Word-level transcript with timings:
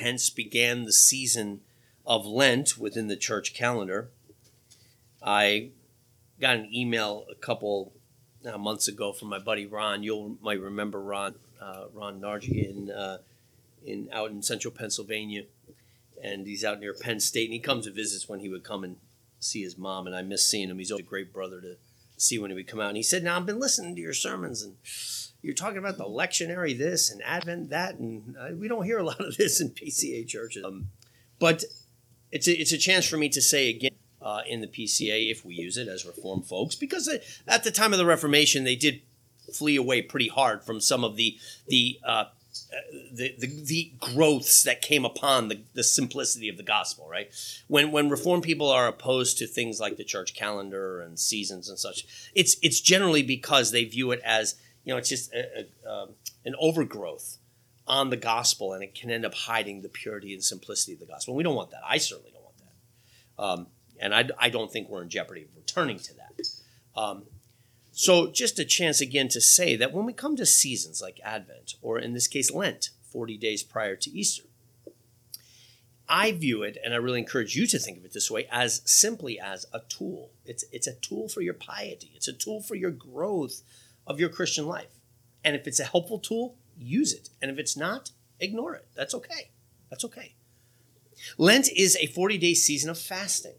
hence 0.00 0.30
began 0.30 0.84
the 0.84 0.92
season 0.92 1.60
of 2.06 2.26
Lent 2.26 2.76
within 2.76 3.08
the 3.08 3.16
church 3.16 3.54
calendar. 3.54 4.10
I 5.22 5.70
got 6.40 6.56
an 6.56 6.74
email 6.74 7.26
a 7.30 7.34
couple 7.34 7.92
uh, 8.44 8.58
months 8.58 8.88
ago 8.88 9.12
from 9.12 9.28
my 9.28 9.38
buddy 9.38 9.66
Ron. 9.66 10.02
You 10.02 10.38
might 10.40 10.60
remember 10.60 11.00
Ron 11.00 11.34
uh, 11.60 11.84
Ron 11.92 12.20
Nargi 12.20 12.68
in 12.68 12.90
uh, 12.90 13.18
in 13.84 14.08
out 14.12 14.30
in 14.30 14.42
central 14.42 14.72
Pennsylvania, 14.72 15.44
and 16.22 16.46
he's 16.46 16.64
out 16.64 16.80
near 16.80 16.94
Penn 16.94 17.20
State. 17.20 17.44
And 17.44 17.52
he 17.52 17.60
comes 17.60 17.86
and 17.86 17.94
visits 17.94 18.28
when 18.28 18.40
he 18.40 18.48
would 18.48 18.64
come 18.64 18.82
and 18.82 18.96
see 19.38 19.62
his 19.62 19.76
mom. 19.76 20.06
And 20.06 20.16
I 20.16 20.22
miss 20.22 20.46
seeing 20.46 20.70
him. 20.70 20.78
He's 20.78 20.90
a 20.90 21.02
great 21.02 21.32
brother 21.32 21.60
to 21.60 21.76
see 22.20 22.38
when 22.38 22.50
he 22.50 22.54
would 22.54 22.68
come 22.68 22.80
out. 22.80 22.88
And 22.88 22.96
he 22.96 23.02
said, 23.02 23.24
"Now 23.24 23.36
I've 23.36 23.46
been 23.46 23.60
listening 23.60 23.94
to 23.96 24.02
your 24.02 24.14
sermons 24.14 24.62
and." 24.62 24.76
You're 25.42 25.54
talking 25.54 25.78
about 25.78 25.96
the 25.96 26.04
lectionary 26.04 26.76
this 26.76 27.10
and 27.10 27.22
Advent 27.22 27.70
that, 27.70 27.94
and 27.94 28.36
uh, 28.38 28.48
we 28.54 28.68
don't 28.68 28.84
hear 28.84 28.98
a 28.98 29.02
lot 29.02 29.20
of 29.20 29.38
this 29.38 29.58
in 29.58 29.70
PCA 29.70 30.28
churches. 30.28 30.62
Um, 30.62 30.90
but 31.38 31.64
it's 32.30 32.46
a, 32.46 32.52
it's 32.52 32.72
a 32.72 32.78
chance 32.78 33.08
for 33.08 33.16
me 33.16 33.28
to 33.30 33.40
say 33.40 33.70
again 33.70 33.94
uh, 34.22 34.42
in 34.46 34.60
the 34.60 34.66
PCA 34.66 35.30
if 35.30 35.44
we 35.44 35.54
use 35.54 35.76
it 35.76 35.88
as 35.88 36.04
Reformed 36.04 36.46
folks, 36.46 36.74
because 36.74 37.08
at 37.48 37.64
the 37.64 37.70
time 37.70 37.92
of 37.92 37.98
the 37.98 38.04
Reformation 38.04 38.64
they 38.64 38.76
did 38.76 39.00
flee 39.52 39.76
away 39.76 40.02
pretty 40.02 40.28
hard 40.28 40.62
from 40.62 40.80
some 40.80 41.04
of 41.04 41.16
the 41.16 41.36
the 41.68 41.98
uh, 42.04 42.24
the, 43.12 43.34
the, 43.38 43.62
the 43.64 43.92
growths 43.98 44.62
that 44.62 44.82
came 44.82 45.04
upon 45.04 45.48
the, 45.48 45.62
the 45.74 45.82
simplicity 45.82 46.48
of 46.48 46.56
the 46.56 46.62
gospel, 46.62 47.08
right? 47.08 47.30
When 47.68 47.90
when 47.90 48.08
reformed 48.08 48.42
people 48.42 48.68
are 48.68 48.86
opposed 48.86 49.38
to 49.38 49.46
things 49.46 49.80
like 49.80 49.96
the 49.96 50.04
church 50.04 50.34
calendar 50.34 51.00
and 51.00 51.18
seasons 51.18 51.68
and 51.68 51.78
such, 51.78 52.30
it's 52.34 52.56
it's 52.62 52.80
generally 52.80 53.22
because 53.22 53.70
they 53.70 53.84
view 53.84 54.10
it 54.12 54.20
as 54.24 54.56
you 54.84 54.92
know 54.92 54.98
it's 54.98 55.08
just 55.08 55.32
a, 55.32 55.66
a, 55.84 55.90
um, 55.90 56.10
an 56.44 56.54
overgrowth 56.60 57.38
on 57.86 58.10
the 58.10 58.16
gospel, 58.16 58.72
and 58.72 58.82
it 58.84 58.94
can 58.94 59.10
end 59.10 59.24
up 59.24 59.34
hiding 59.34 59.82
the 59.82 59.88
purity 59.88 60.32
and 60.32 60.44
simplicity 60.44 60.92
of 60.92 61.00
the 61.00 61.06
gospel. 61.06 61.32
And 61.32 61.36
we 61.36 61.44
don't 61.44 61.56
want 61.56 61.70
that. 61.70 61.82
I 61.86 61.98
certainly 61.98 62.30
don't 62.32 62.44
want 62.44 62.56
that, 62.58 63.42
um, 63.42 63.66
and 64.00 64.14
I, 64.14 64.28
I 64.38 64.48
don't 64.48 64.70
think 64.70 64.88
we're 64.88 65.02
in 65.02 65.08
jeopardy 65.08 65.42
of 65.42 65.56
returning 65.56 65.98
to 65.98 66.14
that. 66.14 66.46
Um, 66.96 67.24
so, 68.00 68.28
just 68.28 68.58
a 68.58 68.64
chance 68.64 69.02
again 69.02 69.28
to 69.28 69.42
say 69.42 69.76
that 69.76 69.92
when 69.92 70.06
we 70.06 70.14
come 70.14 70.34
to 70.36 70.46
seasons 70.46 71.02
like 71.02 71.20
Advent, 71.22 71.74
or 71.82 71.98
in 71.98 72.14
this 72.14 72.28
case, 72.28 72.50
Lent, 72.50 72.88
40 73.02 73.36
days 73.36 73.62
prior 73.62 73.94
to 73.96 74.10
Easter, 74.10 74.44
I 76.08 76.32
view 76.32 76.62
it, 76.62 76.78
and 76.82 76.94
I 76.94 76.96
really 76.96 77.18
encourage 77.18 77.56
you 77.56 77.66
to 77.66 77.78
think 77.78 77.98
of 77.98 78.06
it 78.06 78.14
this 78.14 78.30
way, 78.30 78.48
as 78.50 78.80
simply 78.86 79.38
as 79.38 79.66
a 79.74 79.80
tool. 79.80 80.30
It's, 80.46 80.64
it's 80.72 80.86
a 80.86 80.94
tool 80.94 81.28
for 81.28 81.42
your 81.42 81.52
piety, 81.52 82.10
it's 82.16 82.26
a 82.26 82.32
tool 82.32 82.62
for 82.62 82.74
your 82.74 82.90
growth 82.90 83.60
of 84.06 84.18
your 84.18 84.30
Christian 84.30 84.66
life. 84.66 84.98
And 85.44 85.54
if 85.54 85.66
it's 85.66 85.78
a 85.78 85.84
helpful 85.84 86.20
tool, 86.20 86.56
use 86.78 87.12
it. 87.12 87.28
And 87.42 87.50
if 87.50 87.58
it's 87.58 87.76
not, 87.76 88.12
ignore 88.38 88.74
it. 88.76 88.88
That's 88.94 89.14
okay. 89.14 89.50
That's 89.90 90.06
okay. 90.06 90.36
Lent 91.36 91.68
is 91.76 91.98
a 92.00 92.06
40 92.06 92.38
day 92.38 92.54
season 92.54 92.88
of 92.88 92.98
fasting, 92.98 93.56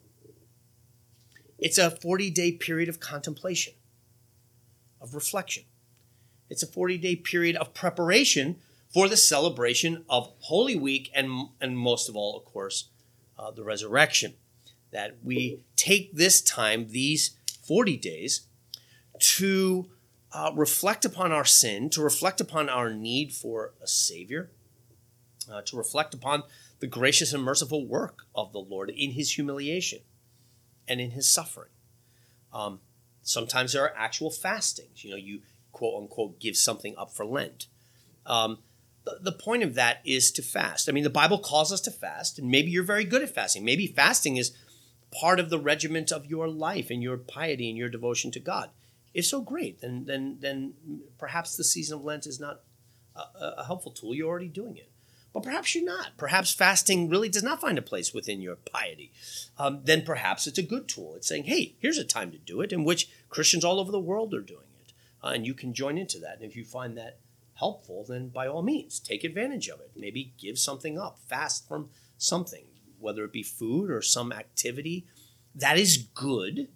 it's 1.60 1.78
a 1.78 1.92
40 1.92 2.32
day 2.32 2.54
period 2.54 2.90
of 2.90 3.00
contemplation 3.00 3.76
of 5.02 5.16
reflection. 5.16 5.64
It's 6.50 6.64
a 6.64 6.68
40 6.68 6.98
day 6.98 7.16
period 7.16 7.56
of 7.56 7.74
preparation 7.74 8.58
for 8.94 9.08
the 9.08 9.18
celebration 9.18 10.06
of 10.10 10.34
Holy 10.40 10.76
Week 10.76 11.10
and, 11.16 11.50
and 11.60 11.78
most 11.78 12.10
of 12.10 12.16
all, 12.16 12.38
of 12.38 12.46
course, 12.46 12.90
uh, 13.40 13.52
the 13.52 13.64
resurrection. 13.64 14.34
That 14.92 15.18
we 15.24 15.64
take 15.78 16.14
this 16.14 16.42
time, 16.42 16.90
these 16.90 17.38
40 17.66 17.96
days, 17.96 18.42
to 19.20 19.90
uh, 20.34 20.52
reflect 20.54 21.06
upon 21.06 21.32
our 21.32 21.46
sin, 21.46 21.90
to 21.92 22.02
reflect 22.02 22.42
upon 22.42 22.68
our 22.68 22.94
need 22.94 23.32
for 23.32 23.74
a 23.82 23.88
Savior, 23.88 24.52
uh, 25.50 25.62
to 25.62 25.78
reflect 25.78 26.14
upon 26.14 26.44
the 26.80 26.88
gracious 26.88 27.32
and 27.32 27.44
merciful 27.44 27.86
work 27.86 28.24
of 28.36 28.52
the 28.52 28.60
Lord 28.60 28.90
in 28.90 29.12
His 29.12 29.34
humiliation 29.34 30.00
and 30.88 31.00
in 31.00 31.12
His 31.12 31.32
suffering. 31.32 31.70
Um, 32.52 32.82
Sometimes 33.22 33.74
there 33.74 33.84
are 33.84 33.94
actual 33.96 34.32
fastings. 34.32 35.04
You 35.04 35.12
know, 35.12 35.18
you 35.18 35.42
quote 35.72 36.02
unquote 36.02 36.40
give 36.40 36.58
something 36.58 36.96
up 36.98 37.12
for 37.12 37.26
Lent. 37.26 37.68
Um, 38.26 38.60
the, 39.04 39.18
the 39.22 39.32
point 39.32 39.64
of 39.64 39.76
that 39.76 40.02
is 40.06 40.32
to 40.34 40.42
fast. 40.42 40.88
I 40.88 40.92
mean, 40.92 41.04
the 41.04 41.10
Bible 41.10 41.40
calls 41.40 41.72
us 41.72 41.82
to 41.82 41.92
fast, 41.92 42.40
and 42.40 42.50
maybe 42.50 42.72
you're 42.72 42.84
very 42.84 43.04
good 43.04 43.22
at 43.22 43.34
fasting. 43.34 43.66
Maybe 43.66 43.88
fasting 43.88 44.38
is 44.38 44.56
part 45.12 45.40
of 45.40 45.50
the 45.50 45.60
regiment 45.60 46.12
of 46.12 46.26
your 46.26 46.48
life 46.48 46.90
and 46.90 47.02
your 47.02 47.18
piety 47.18 47.70
and 47.70 47.78
your 47.78 47.90
devotion 47.90 48.32
to 48.32 48.40
God. 48.40 48.70
If 49.14 49.26
so, 49.26 49.42
great. 49.42 49.82
Then, 49.82 50.06
then, 50.06 50.38
then 50.40 50.74
perhaps 51.18 51.58
the 51.58 51.64
season 51.64 51.98
of 51.98 52.04
Lent 52.04 52.26
is 52.26 52.40
not 52.40 52.62
a, 53.16 53.46
a 53.58 53.66
helpful 53.66 53.92
tool. 53.92 54.14
You're 54.16 54.30
already 54.30 54.48
doing 54.48 54.78
it. 54.78 54.91
But 55.34 55.44
perhaps 55.44 55.74
you're 55.74 55.86
not. 55.86 56.18
Perhaps 56.18 56.54
fasting 56.54 57.10
really 57.10 57.30
does 57.30 57.44
not 57.44 57.62
find 57.62 57.78
a 57.78 57.82
place 57.82 58.14
within 58.14 58.42
your 58.42 58.58
piety. 58.58 59.12
Um, 59.58 59.82
then 59.84 60.02
perhaps 60.02 60.46
it's 60.46 60.58
a 60.58 60.64
good 60.64 60.88
tool. 60.88 61.16
It's 61.16 61.28
saying, 61.28 61.46
hey, 61.46 61.76
here's 61.80 61.98
a 61.98 62.04
time 62.04 62.32
to 62.32 62.38
do 62.38 62.62
it 62.62 62.74
in 62.74 62.84
which 62.84 63.10
Christians 63.30 63.64
all 63.64 63.80
over 63.80 63.92
the 63.92 64.00
world 64.00 64.34
are 64.34 64.42
doing 64.42 64.68
it. 64.84 64.94
Uh, 65.24 65.30
and 65.30 65.46
you 65.46 65.54
can 65.54 65.74
join 65.74 65.98
into 65.98 66.20
that. 66.20 66.36
And 66.36 66.44
if 66.44 66.56
you 66.58 66.66
find 66.66 66.98
that 66.98 67.20
helpful, 67.56 68.04
then 68.08 68.28
by 68.28 68.48
all 68.48 68.62
means, 68.62 69.00
take 69.00 69.24
advantage 69.24 69.70
of 69.70 69.80
it. 69.80 69.92
Maybe 69.96 70.34
give 70.38 70.60
something 70.60 71.00
up, 71.00 71.20
fast 71.30 71.68
from 71.68 71.90
something, 72.18 72.66
whether 73.00 73.24
it 73.24 73.32
be 73.32 73.44
food 73.44 73.90
or 73.90 74.02
some 74.02 74.34
activity. 74.34 75.06
That 75.56 75.78
is 75.78 75.98
good. 75.98 76.68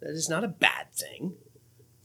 That 0.00 0.10
is 0.10 0.28
not 0.30 0.44
a 0.44 0.48
bad 0.48 0.92
thing. 0.94 1.34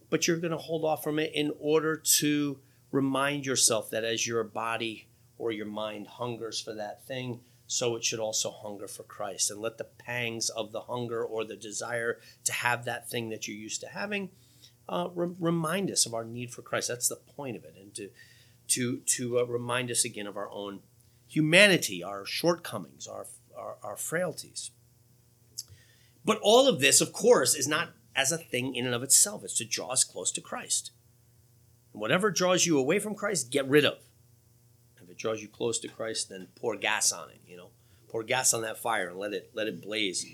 But 0.09 0.27
you're 0.27 0.37
going 0.37 0.51
to 0.51 0.57
hold 0.57 0.83
off 0.83 1.03
from 1.03 1.19
it 1.19 1.31
in 1.33 1.53
order 1.59 1.95
to 1.95 2.59
remind 2.91 3.45
yourself 3.45 3.89
that 3.91 4.03
as 4.03 4.27
your 4.27 4.43
body 4.43 5.07
or 5.41 5.51
your 5.51 5.65
mind 5.65 6.05
hungers 6.05 6.61
for 6.61 6.73
that 6.75 7.03
thing, 7.07 7.39
so 7.65 7.95
it 7.95 8.03
should 8.03 8.19
also 8.19 8.51
hunger 8.51 8.87
for 8.87 9.01
Christ. 9.01 9.49
And 9.49 9.59
let 9.59 9.79
the 9.79 9.85
pangs 9.85 10.49
of 10.49 10.71
the 10.71 10.81
hunger 10.81 11.23
or 11.23 11.43
the 11.43 11.55
desire 11.55 12.19
to 12.43 12.53
have 12.53 12.85
that 12.85 13.09
thing 13.09 13.29
that 13.29 13.47
you're 13.47 13.57
used 13.57 13.81
to 13.81 13.87
having 13.87 14.29
uh, 14.87 15.07
re- 15.15 15.35
remind 15.39 15.89
us 15.89 16.05
of 16.05 16.13
our 16.13 16.23
need 16.23 16.51
for 16.51 16.61
Christ. 16.61 16.89
That's 16.89 17.09
the 17.09 17.15
point 17.15 17.57
of 17.57 17.65
it, 17.65 17.75
and 17.81 17.93
to 17.95 18.09
to 18.67 18.97
to 18.97 19.39
uh, 19.39 19.43
remind 19.45 19.89
us 19.89 20.05
again 20.05 20.27
of 20.27 20.37
our 20.37 20.49
own 20.51 20.81
humanity, 21.27 22.03
our 22.03 22.23
shortcomings, 22.23 23.07
our, 23.07 23.25
our 23.57 23.77
our 23.81 23.97
frailties. 23.97 24.69
But 26.23 26.39
all 26.43 26.67
of 26.67 26.81
this, 26.81 27.01
of 27.01 27.13
course, 27.13 27.55
is 27.55 27.67
not 27.67 27.93
as 28.15 28.31
a 28.31 28.37
thing 28.37 28.75
in 28.75 28.85
and 28.85 28.93
of 28.93 29.01
itself. 29.01 29.43
It's 29.43 29.57
to 29.57 29.65
draw 29.65 29.87
us 29.87 30.03
close 30.03 30.31
to 30.33 30.41
Christ. 30.41 30.91
And 31.93 32.01
whatever 32.01 32.29
draws 32.29 32.67
you 32.67 32.77
away 32.77 32.99
from 32.99 33.15
Christ, 33.15 33.49
get 33.49 33.67
rid 33.67 33.85
of 33.85 33.97
draws 35.21 35.41
you 35.41 35.47
close 35.47 35.79
to 35.79 35.87
Christ, 35.87 36.29
then 36.29 36.47
pour 36.55 36.75
gas 36.75 37.11
on 37.11 37.29
it. 37.29 37.41
You 37.47 37.57
know, 37.57 37.69
pour 38.09 38.23
gas 38.23 38.53
on 38.53 38.61
that 38.63 38.77
fire 38.77 39.09
and 39.09 39.17
let 39.17 39.33
it 39.33 39.51
let 39.53 39.67
it 39.67 39.81
blaze 39.81 40.25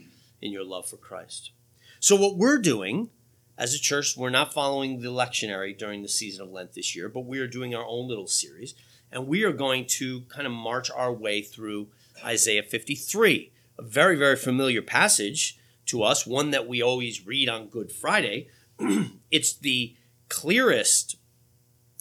in 0.41 0.51
your 0.51 0.63
love 0.63 0.87
for 0.87 0.97
Christ. 0.97 1.51
So 1.99 2.15
what 2.15 2.37
we're 2.37 2.59
doing 2.59 3.09
as 3.57 3.73
a 3.73 3.79
church, 3.79 4.15
we're 4.15 4.29
not 4.29 4.53
following 4.53 5.01
the 5.01 5.09
lectionary 5.09 5.77
during 5.77 6.03
the 6.03 6.07
season 6.07 6.43
of 6.43 6.51
Lent 6.51 6.73
this 6.73 6.95
year, 6.95 7.09
but 7.09 7.25
we 7.25 7.39
are 7.39 7.47
doing 7.47 7.73
our 7.73 7.85
own 7.85 8.07
little 8.07 8.27
series, 8.27 8.75
and 9.11 9.27
we 9.27 9.43
are 9.43 9.51
going 9.51 9.85
to 9.85 10.21
kind 10.29 10.45
of 10.45 10.53
march 10.53 10.91
our 10.91 11.11
way 11.11 11.41
through 11.41 11.87
Isaiah 12.23 12.63
53, 12.63 13.51
a 13.79 13.81
very 13.81 14.15
very 14.15 14.35
familiar 14.35 14.81
passage 14.81 15.57
to 15.87 16.03
us, 16.03 16.27
one 16.27 16.51
that 16.51 16.67
we 16.67 16.81
always 16.81 17.25
read 17.25 17.49
on 17.49 17.67
Good 17.67 17.91
Friday. 17.91 18.49
it's 19.31 19.53
the 19.53 19.95
clearest, 20.29 21.15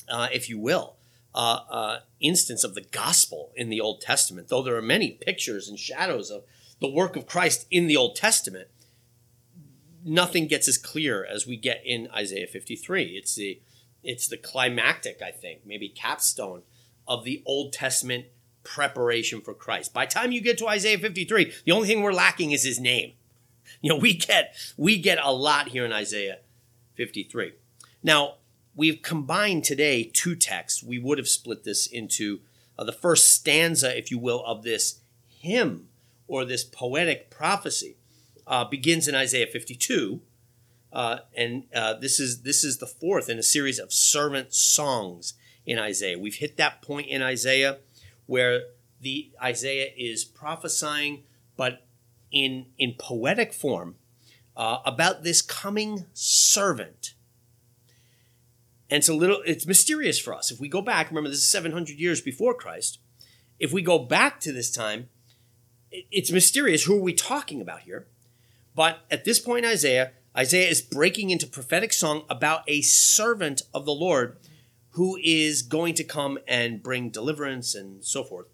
uh, 0.09 0.29
if 0.33 0.51
you 0.51 0.59
will, 0.59 0.96
uh, 1.37 1.61
uh, 1.71 1.99
instance 2.19 2.65
of 2.65 2.75
the 2.75 2.81
gospel 2.81 3.53
in 3.55 3.69
the 3.69 3.81
Old 3.81 4.01
Testament. 4.01 4.49
Though 4.49 4.63
there 4.63 4.77
are 4.77 4.83
many 4.83 5.11
pictures 5.11 5.69
and 5.69 5.79
shadows 5.79 6.31
of 6.31 6.45
the 6.81 6.91
work 6.91 7.15
of 7.15 7.27
Christ 7.27 7.67
in 7.71 7.87
the 7.87 7.97
Old 7.97 8.17
Testament, 8.17 8.69
nothing 10.03 10.47
gets 10.47 10.67
as 10.67 10.79
clear 10.79 11.25
as 11.25 11.47
we 11.47 11.57
get 11.57 11.83
in 11.85 12.09
Isaiah 12.15 12.47
53. 12.47 13.05
It's 13.17 13.35
the 13.35 13.61
it's 14.03 14.29
the 14.29 14.37
climactic, 14.37 15.21
I 15.21 15.31
think, 15.31 15.67
maybe 15.67 15.89
capstone 15.89 16.63
of 17.07 17.25
the 17.25 17.43
Old 17.45 17.73
Testament 17.73 18.27
preparation 18.63 19.41
for 19.41 19.53
Christ. 19.53 19.93
By 19.93 20.07
time 20.07 20.33
you 20.33 20.41
get 20.41 20.59
to 20.59 20.69
Isaiah 20.69 20.99
53, 20.99 21.53
the 21.65 21.73
only 21.73 21.89
thing 21.89 22.03
we're 22.03 22.13
lacking 22.13 22.53
is 22.53 22.65
his 22.65 22.81
name. 22.81 23.13
You 23.83 23.91
know, 23.91 23.99
we 23.99 24.15
get 24.15 24.55
we 24.79 24.99
get 24.99 25.19
a 25.23 25.33
lot 25.33 25.69
here 25.69 25.85
in 25.85 25.93
Isaiah 25.93 26.39
53. 26.95 27.53
Now, 28.03 28.37
we've 28.77 29.03
combined 29.03 29.65
today 29.65 30.05
two 30.05 30.37
texts. 30.37 30.83
We 30.83 30.99
would 30.99 31.19
have 31.19 31.29
split 31.29 31.65
this 31.65 31.87
into 31.87 32.41
uh, 32.79 32.85
the 32.85 32.93
first 32.93 33.33
stanza, 33.33 33.97
if 33.97 34.11
you 34.11 34.19
will, 34.19 34.45
of 34.45 34.63
this 34.63 35.01
hymn 35.41 35.89
or 36.29 36.45
this 36.45 36.63
poetic 36.63 37.31
prophecy 37.31 37.97
uh, 38.47 38.65
begins 38.65 39.09
in 39.09 39.15
Isaiah 39.15 39.47
52. 39.47 40.21
Uh, 40.93 41.19
and 41.37 41.65
uh, 41.75 41.95
this 41.95 42.21
is 42.21 42.43
this 42.43 42.63
is 42.63 42.79
the 42.79 42.87
fourth 42.87 43.29
in 43.29 43.39
a 43.39 43.43
series 43.43 43.79
of 43.79 43.93
servant 43.93 44.55
songs 44.55 45.35
in 45.65 45.79
Isaiah. 45.79 46.19
We've 46.19 46.37
hit 46.37 46.57
that 46.59 46.81
point 46.81 47.09
in 47.09 47.23
Isaiah 47.23 47.79
where 48.27 48.63
the 49.01 49.31
Isaiah 49.43 49.91
is 49.97 50.25
prophesying, 50.25 51.25
but 51.57 51.87
in 52.31 52.67
in 52.79 52.95
poetic 52.99 53.53
form, 53.53 53.97
uh, 54.57 54.79
about 54.87 55.23
this 55.23 55.43
coming 55.43 56.07
servant 56.15 57.15
and 58.91 58.99
it's 58.99 59.09
a 59.09 59.15
little 59.15 59.43
it's 59.47 59.67
mysterious 59.67 60.19
for 60.19 60.35
us 60.35 60.51
if 60.51 60.61
we 60.61 60.69
go 60.69 60.83
back 60.83 61.09
remember 61.11 61.29
this 61.29 61.39
is 61.39 61.51
700 61.51 61.99
years 61.99 62.21
before 62.21 62.55
christ 62.55 62.99
if 63.59 63.73
we 63.73 63.83
go 63.83 63.99
back 63.99 64.41
to 64.41 64.53
this 64.53 64.71
time, 64.71 65.09
it's 65.91 66.31
mysterious. 66.31 66.85
Who 66.85 66.99
are 66.99 67.03
we 67.03 67.15
talking 67.15 67.61
about 67.61 67.81
here? 67.81 68.07
But 68.75 69.01
at 69.11 69.25
this 69.25 69.39
point 69.39 69.65
in 69.65 69.71
Isaiah, 69.71 70.13
Isaiah 70.37 70.69
is 70.69 70.83
breaking 70.83 71.31
into 71.31 71.47
prophetic 71.47 71.93
song 71.93 72.25
about 72.29 72.63
a 72.69 72.83
servant 72.83 73.63
of 73.73 73.87
the 73.87 73.95
Lord 73.95 74.37
who 74.91 75.19
is 75.23 75.63
going 75.63 75.95
to 75.95 76.05
come 76.05 76.39
and 76.47 76.83
bring 76.83 77.11
deliverance 77.11 77.75
and 77.75 78.05
so 78.05 78.23
forth. 78.23 78.47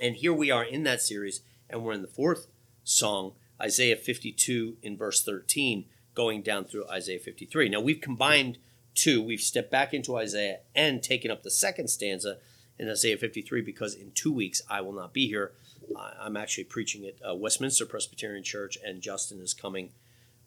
And 0.00 0.16
here 0.16 0.32
we 0.32 0.50
are 0.50 0.64
in 0.64 0.84
that 0.84 1.02
series, 1.02 1.40
and 1.68 1.82
we're 1.82 1.92
in 1.92 2.02
the 2.02 2.08
fourth 2.08 2.46
song, 2.84 3.32
Isaiah 3.60 3.96
52 3.96 4.76
in 4.82 4.96
verse 4.96 5.22
13, 5.22 5.86
going 6.14 6.42
down 6.42 6.64
through 6.64 6.88
Isaiah 6.88 7.18
53. 7.18 7.68
Now 7.68 7.80
we've 7.80 8.00
combined 8.00 8.58
two, 8.96 9.22
we've 9.22 9.40
stepped 9.40 9.70
back 9.70 9.94
into 9.94 10.16
Isaiah 10.16 10.58
and 10.74 11.02
taken 11.02 11.30
up 11.30 11.42
the 11.42 11.50
second 11.50 11.88
stanza 11.88 12.38
in 12.78 12.90
Isaiah 12.90 13.16
53 13.16 13.60
because 13.62 13.94
in 13.94 14.10
two 14.12 14.32
weeks 14.32 14.62
I 14.68 14.80
will 14.80 14.92
not 14.92 15.12
be 15.12 15.28
here. 15.28 15.52
I'm 15.96 16.36
actually 16.36 16.64
preaching 16.64 17.06
at 17.06 17.14
uh, 17.28 17.34
Westminster 17.34 17.86
Presbyterian 17.86 18.42
Church, 18.42 18.76
and 18.84 19.00
Justin 19.00 19.40
is 19.40 19.54
coming 19.54 19.90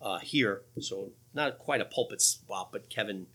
uh, 0.01 0.19
here. 0.19 0.63
So, 0.79 1.11
not 1.33 1.59
quite 1.59 1.81
a 1.81 1.85
pulpit 1.85 2.21
spot, 2.21 2.69
but 2.71 2.89
Kevin 2.89 3.27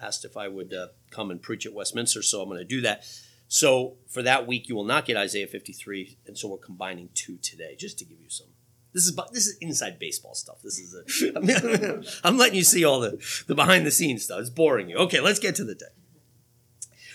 asked 0.00 0.24
if 0.24 0.36
I 0.36 0.48
would 0.48 0.74
uh, 0.74 0.88
come 1.10 1.30
and 1.30 1.40
preach 1.40 1.64
at 1.64 1.72
Westminster, 1.72 2.22
so 2.22 2.42
I'm 2.42 2.48
going 2.48 2.58
to 2.58 2.64
do 2.64 2.80
that. 2.82 3.06
So, 3.48 3.94
for 4.06 4.22
that 4.22 4.46
week, 4.46 4.68
you 4.68 4.74
will 4.74 4.84
not 4.84 5.06
get 5.06 5.16
Isaiah 5.16 5.46
53, 5.46 6.18
and 6.26 6.36
so 6.36 6.48
we're 6.48 6.58
combining 6.58 7.08
two 7.14 7.38
today, 7.38 7.76
just 7.78 7.98
to 8.00 8.04
give 8.04 8.20
you 8.20 8.28
some. 8.28 8.48
This 8.96 9.08
is 9.08 9.16
this 9.30 9.46
is 9.46 9.58
inside 9.58 9.98
baseball 9.98 10.34
stuff. 10.34 10.62
This 10.62 10.78
is 10.78 10.94
a. 10.94 11.36
I'm, 11.36 12.02
I'm 12.24 12.38
letting 12.38 12.54
you 12.54 12.64
see 12.64 12.82
all 12.82 12.98
the 12.98 13.22
the 13.46 13.54
behind 13.54 13.84
the 13.84 13.90
scenes 13.90 14.24
stuff. 14.24 14.40
It's 14.40 14.48
boring 14.48 14.88
you. 14.88 14.96
Okay, 14.96 15.20
let's 15.20 15.38
get 15.38 15.54
to 15.56 15.64
the 15.64 15.74
day. 15.74 15.84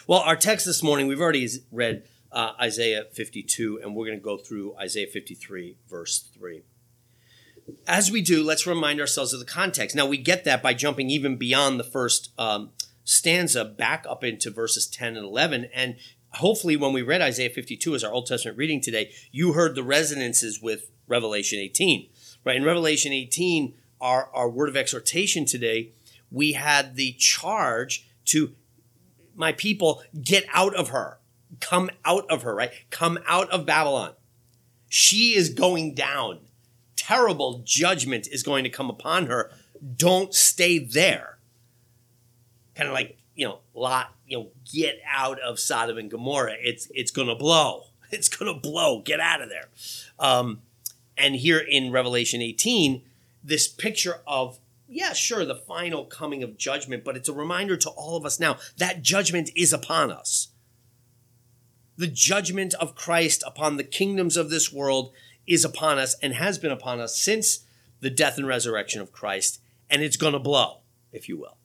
Well, 0.06 0.20
our 0.20 0.36
text 0.36 0.68
this 0.68 0.84
morning, 0.84 1.08
we've 1.08 1.20
already 1.20 1.50
read 1.72 2.04
uh, 2.32 2.52
Isaiah 2.62 3.06
52, 3.12 3.80
and 3.82 3.96
we're 3.96 4.06
going 4.06 4.20
to 4.20 4.24
go 4.24 4.38
through 4.38 4.76
Isaiah 4.78 5.08
53, 5.08 5.78
verse 5.90 6.30
3. 6.38 6.62
As 7.88 8.12
we 8.12 8.22
do, 8.22 8.44
let's 8.44 8.68
remind 8.68 9.00
ourselves 9.00 9.34
of 9.34 9.40
the 9.40 9.46
context. 9.46 9.96
Now, 9.96 10.06
we 10.06 10.18
get 10.18 10.44
that 10.44 10.62
by 10.62 10.76
jumping 10.76 11.10
even 11.10 11.36
beyond 11.36 11.80
the 11.80 11.84
first 11.84 12.32
um, 12.38 12.74
stanza 13.04 13.66
back 13.66 14.06
up 14.08 14.24
into 14.24 14.52
verses 14.52 14.86
10 14.86 15.16
and 15.18 15.26
11. 15.26 15.70
And 15.74 15.96
hopefully, 16.34 16.76
when 16.76 16.94
we 16.94 17.02
read 17.02 17.22
Isaiah 17.24 17.50
52 17.50 17.96
as 17.96 18.04
our 18.04 18.12
Old 18.12 18.28
Testament 18.28 18.58
reading 18.58 18.82
today, 18.82 19.12
you 19.32 19.54
heard 19.54 19.74
the 19.74 19.84
resonances 19.84 20.62
with 20.62 20.92
Revelation 21.12 21.60
18. 21.60 22.10
Right? 22.44 22.56
In 22.56 22.64
Revelation 22.64 23.12
18, 23.12 23.76
our, 24.00 24.30
our 24.34 24.50
word 24.50 24.70
of 24.70 24.76
exhortation 24.76 25.46
today, 25.46 25.90
we 26.32 26.54
had 26.54 26.96
the 26.96 27.12
charge 27.14 28.08
to 28.26 28.56
my 29.36 29.52
people 29.52 30.02
get 30.24 30.46
out 30.52 30.76
of 30.76 30.90
her 30.90 31.20
come 31.60 31.90
out 32.06 32.26
of 32.30 32.44
her, 32.44 32.56
right? 32.56 32.72
Come 32.90 33.20
out 33.28 33.50
of 33.50 33.66
Babylon. 33.66 34.14
She 34.88 35.36
is 35.36 35.50
going 35.50 35.94
down. 35.94 36.40
Terrible 36.96 37.62
judgment 37.64 38.28
is 38.28 38.44
going 38.44 38.64
to 38.64 38.70
come 38.70 38.90
upon 38.90 39.26
her. 39.28 39.52
Don't 39.96 40.34
stay 40.34 40.80
there. 40.80 41.38
Kind 42.76 42.88
of 42.88 42.94
like, 42.94 43.18
you 43.36 43.48
know, 43.48 43.60
Lot, 43.74 44.14
you 44.28 44.38
know, 44.38 44.48
get 44.72 45.00
out 45.10 45.40
of 45.40 45.60
Sodom 45.60 45.98
and 45.98 46.10
Gomorrah. 46.10 46.56
It's 46.60 46.90
it's 46.94 47.12
gonna 47.12 47.36
blow. 47.36 47.86
It's 48.14 48.28
gonna 48.28 48.54
blow. 48.54 49.00
Get 49.00 49.22
out 49.22 49.42
of 49.42 49.48
there. 49.48 49.70
Um, 50.20 50.60
and 51.18 51.36
here 51.36 51.60
in 51.60 51.92
Revelation 51.92 52.42
18, 52.42 53.02
this 53.44 53.68
picture 53.68 54.22
of 54.28 54.60
yeah, 54.88 55.14
sure, 55.14 55.46
the 55.46 55.56
final 55.56 56.04
coming 56.04 56.44
of 56.44 56.58
judgment, 56.58 57.06
but 57.06 57.16
it's 57.16 57.30
a 57.30 57.34
reminder 57.34 57.78
to 57.78 57.90
all 57.92 58.18
of 58.18 58.26
us 58.26 58.42
now 58.42 58.58
that 58.76 59.02
judgment 59.02 59.50
is 59.56 59.72
upon 59.72 60.12
us 60.12 60.50
the 62.02 62.08
judgment 62.08 62.74
of 62.74 62.96
Christ 62.96 63.44
upon 63.46 63.78
the 63.78 63.84
kingdoms 63.84 64.36
of 64.36 64.50
this 64.50 64.74
world 64.74 65.14
is 65.46 65.64
upon 65.64 66.00
us 66.00 66.16
and 66.22 66.34
has 66.34 66.58
been 66.58 66.72
upon 66.72 67.00
us 67.00 67.16
since 67.16 67.60
the 68.00 68.10
death 68.10 68.40
and 68.40 68.48
resurrection 68.48 69.02
of 69.02 69.12
Christ, 69.12 69.62
and 69.88 70.02
it's 70.02 70.18
going 70.18 70.34
to 70.34 70.40
blow, 70.40 70.80
if 71.12 71.30
you 71.30 71.38
will. 71.38 71.58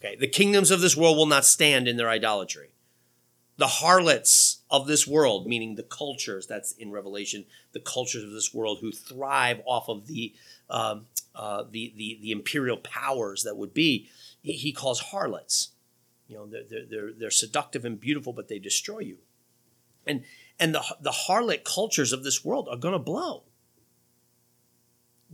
Okay, 0.00 0.16
the 0.16 0.26
kingdoms 0.26 0.72
of 0.72 0.80
this 0.80 0.96
world 0.96 1.16
will 1.16 1.26
not 1.26 1.44
stand 1.44 1.86
in 1.86 1.96
their 1.96 2.08
idolatry. 2.08 2.74
The 3.56 3.68
harlots 3.68 4.63
of 4.76 4.86
this 4.86 5.06
world, 5.06 5.46
meaning 5.46 5.74
the 5.74 5.82
cultures, 5.82 6.46
that's 6.46 6.72
in 6.72 6.90
Revelation, 6.90 7.44
the 7.72 7.80
cultures 7.80 8.24
of 8.24 8.32
this 8.32 8.52
world 8.52 8.78
who 8.80 8.92
thrive 8.92 9.60
off 9.66 9.88
of 9.88 10.06
the 10.06 10.34
um, 10.70 11.06
uh, 11.34 11.64
the, 11.70 11.92
the 11.96 12.18
the 12.22 12.30
imperial 12.30 12.76
powers 12.76 13.42
that 13.42 13.56
would 13.56 13.74
be, 13.74 14.08
he, 14.42 14.52
he 14.52 14.72
calls 14.72 15.00
harlots. 15.00 15.70
You 16.28 16.36
know, 16.36 16.46
they're, 16.46 16.86
they're, 16.88 17.12
they're 17.12 17.30
seductive 17.30 17.84
and 17.84 18.00
beautiful, 18.00 18.32
but 18.32 18.48
they 18.48 18.58
destroy 18.58 19.00
you 19.00 19.18
and 20.06 20.24
and 20.58 20.74
the 20.74 20.82
the 21.00 21.10
harlot 21.10 21.64
cultures 21.64 22.12
of 22.12 22.24
this 22.24 22.44
world 22.44 22.68
are 22.70 22.76
going 22.76 22.92
to 22.92 22.98
blow. 22.98 23.44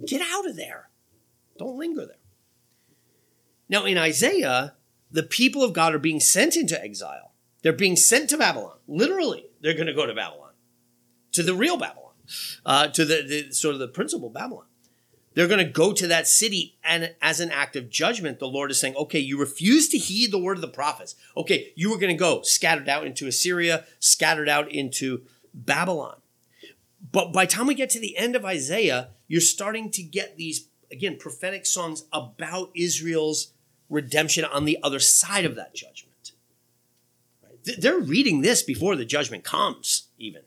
Get 0.06 0.22
out 0.22 0.48
of 0.48 0.56
there. 0.56 0.88
Don't 1.58 1.76
linger 1.76 2.06
there. 2.06 2.16
Now 3.68 3.84
in 3.84 3.98
Isaiah, 3.98 4.74
the 5.10 5.22
people 5.22 5.62
of 5.62 5.72
God 5.72 5.94
are 5.94 5.98
being 5.98 6.20
sent 6.20 6.56
into 6.56 6.82
exile. 6.82 7.29
They're 7.62 7.72
being 7.72 7.96
sent 7.96 8.30
to 8.30 8.38
Babylon. 8.38 8.76
Literally, 8.86 9.46
they're 9.60 9.74
going 9.74 9.86
to 9.86 9.94
go 9.94 10.06
to 10.06 10.14
Babylon, 10.14 10.52
to 11.32 11.42
the 11.42 11.54
real 11.54 11.76
Babylon, 11.76 12.12
uh, 12.64 12.88
to 12.88 13.04
the, 13.04 13.22
the 13.22 13.52
sort 13.52 13.74
of 13.74 13.80
the 13.80 13.88
principal 13.88 14.30
Babylon. 14.30 14.64
They're 15.34 15.48
going 15.48 15.64
to 15.64 15.72
go 15.72 15.92
to 15.92 16.08
that 16.08 16.26
city, 16.26 16.76
and 16.82 17.14
as 17.22 17.38
an 17.38 17.52
act 17.52 17.76
of 17.76 17.88
judgment, 17.88 18.40
the 18.40 18.48
Lord 18.48 18.70
is 18.70 18.80
saying, 18.80 18.96
okay, 18.96 19.20
you 19.20 19.38
refuse 19.38 19.88
to 19.90 19.98
heed 19.98 20.32
the 20.32 20.38
word 20.38 20.56
of 20.56 20.60
the 20.60 20.68
prophets. 20.68 21.14
Okay, 21.36 21.72
you 21.76 21.94
are 21.94 21.98
going 21.98 22.14
to 22.14 22.18
go 22.18 22.42
scattered 22.42 22.88
out 22.88 23.06
into 23.06 23.28
Assyria, 23.28 23.84
scattered 24.00 24.48
out 24.48 24.72
into 24.72 25.22
Babylon. 25.54 26.16
But 27.12 27.32
by 27.32 27.44
the 27.44 27.52
time 27.52 27.66
we 27.66 27.74
get 27.74 27.90
to 27.90 28.00
the 28.00 28.16
end 28.16 28.34
of 28.34 28.44
Isaiah, 28.44 29.10
you're 29.28 29.40
starting 29.40 29.90
to 29.92 30.02
get 30.02 30.36
these, 30.36 30.68
again, 30.90 31.16
prophetic 31.16 31.64
songs 31.64 32.04
about 32.12 32.70
Israel's 32.74 33.52
redemption 33.88 34.44
on 34.44 34.64
the 34.64 34.78
other 34.82 34.98
side 34.98 35.44
of 35.44 35.54
that 35.54 35.74
judgment. 35.74 36.09
They're 37.78 37.98
reading 37.98 38.40
this 38.40 38.62
before 38.62 38.96
the 38.96 39.04
judgment 39.04 39.44
comes, 39.44 40.08
even 40.18 40.42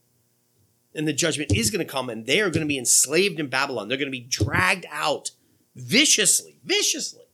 and 0.96 1.08
the 1.08 1.14
judgment 1.14 1.52
is 1.56 1.72
going 1.72 1.86
to 1.86 1.92
come, 1.92 2.10
and 2.10 2.26
they 2.26 2.42
are 2.42 2.50
going 2.50 2.62
to 2.62 2.68
be 2.68 2.78
enslaved 2.78 3.40
in 3.40 3.48
Babylon. 3.48 3.88
They're 3.88 3.98
going 3.98 4.08
to 4.08 4.12
be 4.12 4.22
dragged 4.22 4.86
out 4.92 5.32
viciously, 5.76 6.60
viciously. 6.64 7.26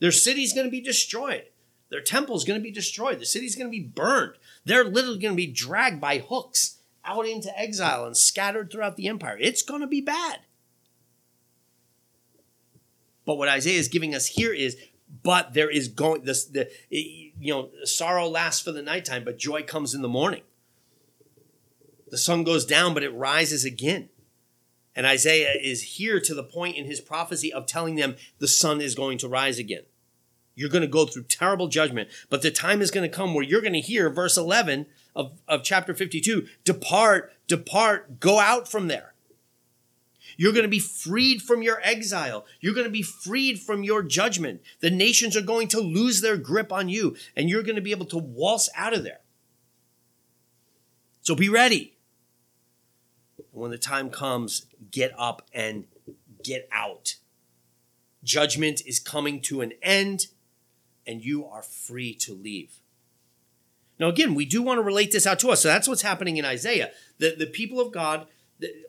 Their 0.00 0.12
city's 0.12 0.52
going 0.52 0.66
to 0.66 0.70
be 0.70 0.80
destroyed. 0.80 1.44
Their 1.90 2.00
temple's 2.00 2.44
going 2.44 2.58
to 2.58 2.64
be 2.64 2.72
destroyed. 2.72 3.20
The 3.20 3.26
city's 3.26 3.54
going 3.54 3.68
to 3.68 3.78
be 3.78 3.84
burned. 3.84 4.34
They're 4.64 4.84
literally 4.84 5.20
going 5.20 5.34
to 5.34 5.36
be 5.36 5.46
dragged 5.46 6.00
by 6.00 6.18
hooks 6.18 6.78
out 7.04 7.26
into 7.26 7.56
exile 7.56 8.04
and 8.04 8.16
scattered 8.16 8.70
throughout 8.70 8.96
the 8.96 9.06
empire. 9.06 9.38
It's 9.40 9.62
going 9.62 9.82
to 9.82 9.86
be 9.86 10.00
bad. 10.00 10.40
But 13.24 13.38
what 13.38 13.48
Isaiah 13.48 13.78
is 13.78 13.88
giving 13.88 14.14
us 14.14 14.26
here 14.26 14.52
is, 14.52 14.76
but 15.22 15.54
there 15.54 15.70
is 15.70 15.88
going 15.88 16.24
this 16.24 16.44
the 16.44 16.68
you 16.90 17.52
know 17.52 17.70
sorrow 17.84 18.28
lasts 18.28 18.62
for 18.62 18.72
the 18.72 18.82
nighttime, 18.82 19.24
but 19.24 19.38
joy 19.38 19.62
comes 19.62 19.94
in 19.94 20.02
the 20.02 20.08
morning. 20.08 20.42
The 22.08 22.18
sun 22.18 22.44
goes 22.44 22.64
down, 22.64 22.94
but 22.94 23.02
it 23.02 23.14
rises 23.14 23.64
again. 23.64 24.08
And 24.94 25.06
Isaiah 25.06 25.54
is 25.60 25.82
here 25.82 26.20
to 26.20 26.34
the 26.34 26.42
point 26.42 26.76
in 26.76 26.86
his 26.86 27.00
prophecy 27.00 27.52
of 27.52 27.66
telling 27.66 27.96
them 27.96 28.16
the 28.38 28.48
sun 28.48 28.80
is 28.80 28.94
going 28.94 29.18
to 29.18 29.28
rise 29.28 29.58
again. 29.58 29.82
You're 30.54 30.70
going 30.70 30.82
to 30.82 30.88
go 30.88 31.04
through 31.04 31.24
terrible 31.24 31.68
judgment, 31.68 32.08
but 32.30 32.40
the 32.40 32.50
time 32.50 32.80
is 32.80 32.90
going 32.90 33.08
to 33.08 33.14
come 33.14 33.34
where 33.34 33.44
you're 33.44 33.60
going 33.60 33.74
to 33.74 33.80
hear 33.80 34.08
verse 34.08 34.38
11 34.38 34.86
of, 35.14 35.32
of 35.46 35.62
chapter 35.62 35.92
52 35.92 36.46
Depart, 36.64 37.32
depart, 37.46 38.20
go 38.20 38.40
out 38.40 38.66
from 38.66 38.88
there. 38.88 39.12
You're 40.36 40.52
going 40.52 40.64
to 40.64 40.68
be 40.68 40.78
freed 40.78 41.42
from 41.42 41.62
your 41.62 41.80
exile. 41.82 42.44
You're 42.60 42.74
going 42.74 42.86
to 42.86 42.90
be 42.90 43.02
freed 43.02 43.58
from 43.60 43.82
your 43.82 44.02
judgment. 44.02 44.60
The 44.80 44.90
nations 44.90 45.36
are 45.36 45.42
going 45.42 45.68
to 45.68 45.80
lose 45.80 46.20
their 46.20 46.36
grip 46.36 46.72
on 46.72 46.88
you, 46.88 47.16
and 47.34 47.48
you're 47.48 47.62
going 47.62 47.76
to 47.76 47.82
be 47.82 47.90
able 47.90 48.06
to 48.06 48.18
waltz 48.18 48.68
out 48.76 48.94
of 48.94 49.02
there. 49.02 49.20
So 51.22 51.34
be 51.34 51.48
ready 51.48 51.96
when 53.50 53.70
the 53.70 53.78
time 53.78 54.10
comes, 54.10 54.66
get 54.90 55.12
up 55.18 55.48
and 55.52 55.86
get 56.44 56.68
out. 56.70 57.16
Judgment 58.22 58.82
is 58.86 59.00
coming 59.00 59.40
to 59.42 59.60
an 59.60 59.72
end, 59.82 60.26
and 61.06 61.24
you 61.24 61.46
are 61.46 61.62
free 61.62 62.14
to 62.14 62.34
leave. 62.34 62.80
Now, 63.98 64.08
again, 64.08 64.34
we 64.34 64.44
do 64.44 64.62
want 64.62 64.78
to 64.78 64.82
relate 64.82 65.10
this 65.12 65.26
out 65.26 65.38
to 65.40 65.48
us. 65.48 65.62
So 65.62 65.68
that's 65.68 65.88
what's 65.88 66.02
happening 66.02 66.36
in 66.36 66.44
Isaiah. 66.44 66.90
The, 67.18 67.34
the 67.36 67.46
people 67.46 67.80
of 67.80 67.92
God 67.92 68.26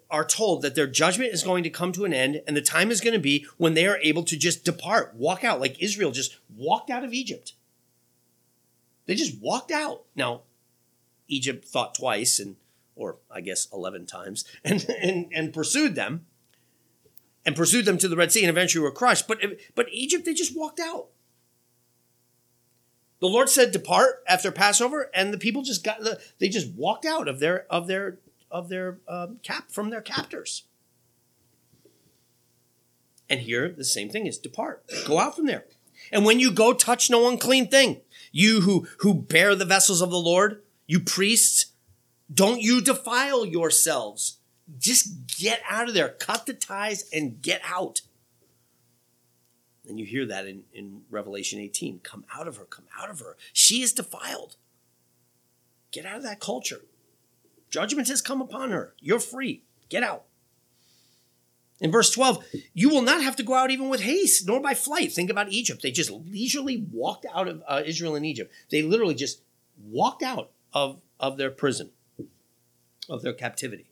are 0.09 0.25
told 0.25 0.61
that 0.61 0.75
their 0.75 0.87
judgment 0.87 1.33
is 1.33 1.43
going 1.43 1.63
to 1.63 1.69
come 1.69 1.91
to 1.91 2.05
an 2.05 2.13
end, 2.13 2.41
and 2.47 2.55
the 2.55 2.61
time 2.61 2.91
is 2.91 3.01
going 3.01 3.13
to 3.13 3.19
be 3.19 3.45
when 3.57 3.73
they 3.73 3.87
are 3.87 3.99
able 4.01 4.23
to 4.23 4.37
just 4.37 4.63
depart, 4.63 5.15
walk 5.15 5.43
out, 5.43 5.59
like 5.59 5.81
Israel 5.81 6.11
just 6.11 6.37
walked 6.55 6.89
out 6.89 7.03
of 7.03 7.13
Egypt. 7.13 7.53
They 9.05 9.15
just 9.15 9.41
walked 9.41 9.71
out. 9.71 10.03
Now, 10.15 10.41
Egypt 11.27 11.65
thought 11.65 11.95
twice 11.95 12.39
and 12.39 12.55
or 12.97 13.17
I 13.29 13.41
guess 13.41 13.67
11 13.71 14.07
times, 14.07 14.43
and, 14.63 14.85
and, 15.01 15.27
and 15.33 15.53
pursued 15.53 15.95
them 15.95 16.25
and 17.45 17.55
pursued 17.55 17.85
them 17.85 17.97
to 17.99 18.07
the 18.07 18.15
Red 18.17 18.31
Sea 18.31 18.41
and 18.41 18.49
eventually 18.49 18.83
were 18.83 18.91
crushed. 18.91 19.27
But, 19.27 19.39
but 19.75 19.87
Egypt, 19.91 20.25
they 20.25 20.33
just 20.33 20.57
walked 20.57 20.79
out. 20.79 21.07
The 23.19 23.27
Lord 23.27 23.49
said, 23.49 23.71
"Depart 23.71 24.23
after 24.27 24.51
Passover," 24.51 25.09
and 25.11 25.33
the 25.33 25.39
people 25.39 25.63
just 25.63 25.83
got 25.83 26.01
they 26.37 26.49
just 26.49 26.71
walked 26.75 27.03
out 27.03 27.27
of 27.27 27.39
their 27.39 27.65
of 27.71 27.87
their 27.87 28.19
of 28.51 28.69
their 28.69 28.99
um, 29.07 29.39
cap 29.43 29.71
from 29.71 29.89
their 29.89 30.01
captors. 30.01 30.63
And 33.29 33.41
here 33.41 33.69
the 33.69 33.83
same 33.83 34.09
thing 34.09 34.25
is 34.25 34.37
depart, 34.37 34.83
go 35.05 35.19
out 35.19 35.35
from 35.35 35.45
there. 35.45 35.65
And 36.11 36.25
when 36.25 36.39
you 36.39 36.51
go, 36.51 36.73
touch 36.73 37.09
no 37.09 37.27
unclean 37.29 37.67
thing. 37.67 38.01
You 38.31 38.61
who 38.61 38.87
who 38.99 39.13
bear 39.13 39.55
the 39.55 39.65
vessels 39.65 40.01
of 40.01 40.11
the 40.11 40.19
Lord, 40.19 40.61
you 40.85 40.99
priests, 40.99 41.67
don't 42.33 42.61
you 42.61 42.81
defile 42.81 43.45
yourselves. 43.45 44.37
Just 44.77 45.27
get 45.37 45.61
out 45.69 45.87
of 45.87 45.93
there. 45.93 46.09
Cut 46.09 46.45
the 46.45 46.53
ties 46.53 47.09
and 47.11 47.41
get 47.41 47.61
out. 47.65 48.01
And 49.87 49.97
you 49.97 50.05
hear 50.05 50.25
that 50.25 50.45
in, 50.45 50.63
in 50.73 51.01
Revelation 51.09 51.59
18. 51.59 52.01
Come 52.03 52.25
out 52.35 52.47
of 52.47 52.57
her, 52.57 52.65
come 52.65 52.85
out 52.99 53.09
of 53.09 53.19
her. 53.19 53.37
She 53.53 53.81
is 53.81 53.93
defiled. 53.93 54.57
Get 55.91 56.05
out 56.05 56.17
of 56.17 56.23
that 56.23 56.41
culture. 56.41 56.81
Judgment 57.69 58.07
has 58.07 58.21
come 58.21 58.41
upon 58.41 58.71
her. 58.71 58.93
You're 58.99 59.19
free. 59.19 59.63
Get 59.89 60.03
out. 60.03 60.25
In 61.79 61.91
verse 61.91 62.09
12, 62.11 62.43
you 62.73 62.89
will 62.89 63.03
not 63.03 63.21
have 63.21 63.35
to 63.35 63.43
go 63.43 63.53
out 63.53 63.69
even 63.69 63.89
with 63.89 64.01
haste, 64.01 64.47
nor 64.47 64.59
by 64.59 64.73
flight. 64.73 65.11
Think 65.11 65.29
about 65.29 65.49
Egypt. 65.49 65.83
They 65.83 65.91
just 65.91 66.09
leisurely 66.09 66.87
walked 66.91 67.25
out 67.33 67.47
of 67.47 67.63
uh, 67.67 67.83
Israel 67.85 68.15
and 68.15 68.25
Egypt. 68.25 68.51
They 68.71 68.81
literally 68.81 69.13
just 69.13 69.41
walked 69.83 70.23
out 70.23 70.51
of, 70.73 70.99
of 71.19 71.37
their 71.37 71.51
prison, 71.51 71.91
of 73.07 73.21
their 73.21 73.33
captivity. 73.33 73.91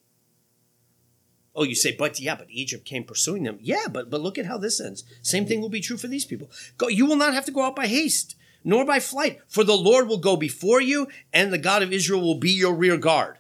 Oh, 1.56 1.64
you 1.64 1.76
say, 1.76 1.96
but 1.96 2.20
yeah, 2.20 2.36
but 2.36 2.50
Egypt 2.50 2.86
came 2.86 3.06
pursuing 3.06 3.44
them. 3.44 3.60
Yeah, 3.62 3.86
but 3.90 4.10
but 4.10 4.20
look 4.20 4.38
at 4.38 4.46
how 4.46 4.58
this 4.58 4.82
ends. 4.82 5.06
Same 5.22 5.46
thing 5.46 5.62
will 5.62 5.70
be 5.70 5.80
true 5.80 5.96
for 5.96 6.08
these 6.08 6.26
people. 6.26 6.50
Go, 6.78 6.90
you 6.90 7.06
will 7.06 7.16
not 7.16 7.34
have 7.34 7.46
to 7.46 7.52
go 7.52 7.62
out 7.62 7.78
by 7.78 7.88
haste, 7.88 8.36
nor 8.64 8.84
by 8.84 9.00
flight, 9.00 9.40
for 9.48 9.64
the 9.64 9.78
Lord 9.78 10.10
will 10.10 10.18
go 10.18 10.36
before 10.36 10.82
you, 10.82 11.08
and 11.32 11.54
the 11.54 11.58
God 11.58 11.82
of 11.82 11.94
Israel 11.94 12.20
will 12.20 12.40
be 12.40 12.52
your 12.52 12.74
rear 12.74 12.98
guard. 12.98 13.38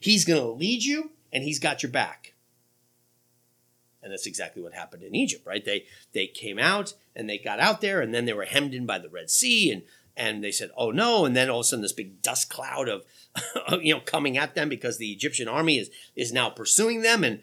He's 0.00 0.24
going 0.24 0.40
to 0.40 0.48
lead 0.48 0.84
you, 0.84 1.12
and 1.32 1.44
he's 1.44 1.58
got 1.58 1.82
your 1.82 1.92
back. 1.92 2.34
And 4.02 4.12
that's 4.12 4.26
exactly 4.26 4.62
what 4.62 4.74
happened 4.74 5.02
in 5.02 5.14
Egypt, 5.14 5.44
right? 5.46 5.64
They 5.64 5.84
they 6.12 6.28
came 6.28 6.58
out 6.58 6.94
and 7.16 7.28
they 7.28 7.36
got 7.36 7.58
out 7.58 7.80
there, 7.80 8.00
and 8.00 8.14
then 8.14 8.24
they 8.24 8.32
were 8.32 8.44
hemmed 8.44 8.72
in 8.72 8.86
by 8.86 8.98
the 8.98 9.08
Red 9.08 9.28
Sea, 9.28 9.72
and 9.72 9.82
and 10.16 10.42
they 10.42 10.52
said, 10.52 10.70
"Oh 10.76 10.90
no!" 10.90 11.24
And 11.24 11.34
then 11.34 11.50
all 11.50 11.60
of 11.60 11.64
a 11.64 11.64
sudden, 11.64 11.82
this 11.82 11.92
big 11.92 12.22
dust 12.22 12.50
cloud 12.50 12.88
of, 12.88 13.04
you 13.80 13.94
know, 13.94 14.00
coming 14.00 14.36
at 14.36 14.54
them 14.54 14.68
because 14.68 14.98
the 14.98 15.12
Egyptian 15.12 15.48
army 15.48 15.78
is 15.78 15.90
is 16.16 16.32
now 16.32 16.50
pursuing 16.50 17.02
them, 17.02 17.24
and 17.24 17.42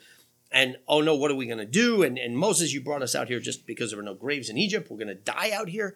and 0.52 0.78
oh 0.88 1.02
no, 1.02 1.16
what 1.16 1.32
are 1.32 1.36
we 1.36 1.46
going 1.46 1.58
to 1.58 1.66
do? 1.66 2.04
And 2.04 2.18
and 2.18 2.38
Moses, 2.38 2.74
you 2.74 2.82
brought 2.82 3.02
us 3.02 3.16
out 3.16 3.28
here 3.28 3.40
just 3.40 3.66
because 3.66 3.92
there 3.92 3.98
were 3.98 4.04
no 4.04 4.14
graves 4.14 4.50
in 4.50 4.58
Egypt. 4.58 4.90
We're 4.90 4.98
going 4.98 5.08
to 5.08 5.16
die 5.16 5.52
out 5.52 5.70
here, 5.70 5.96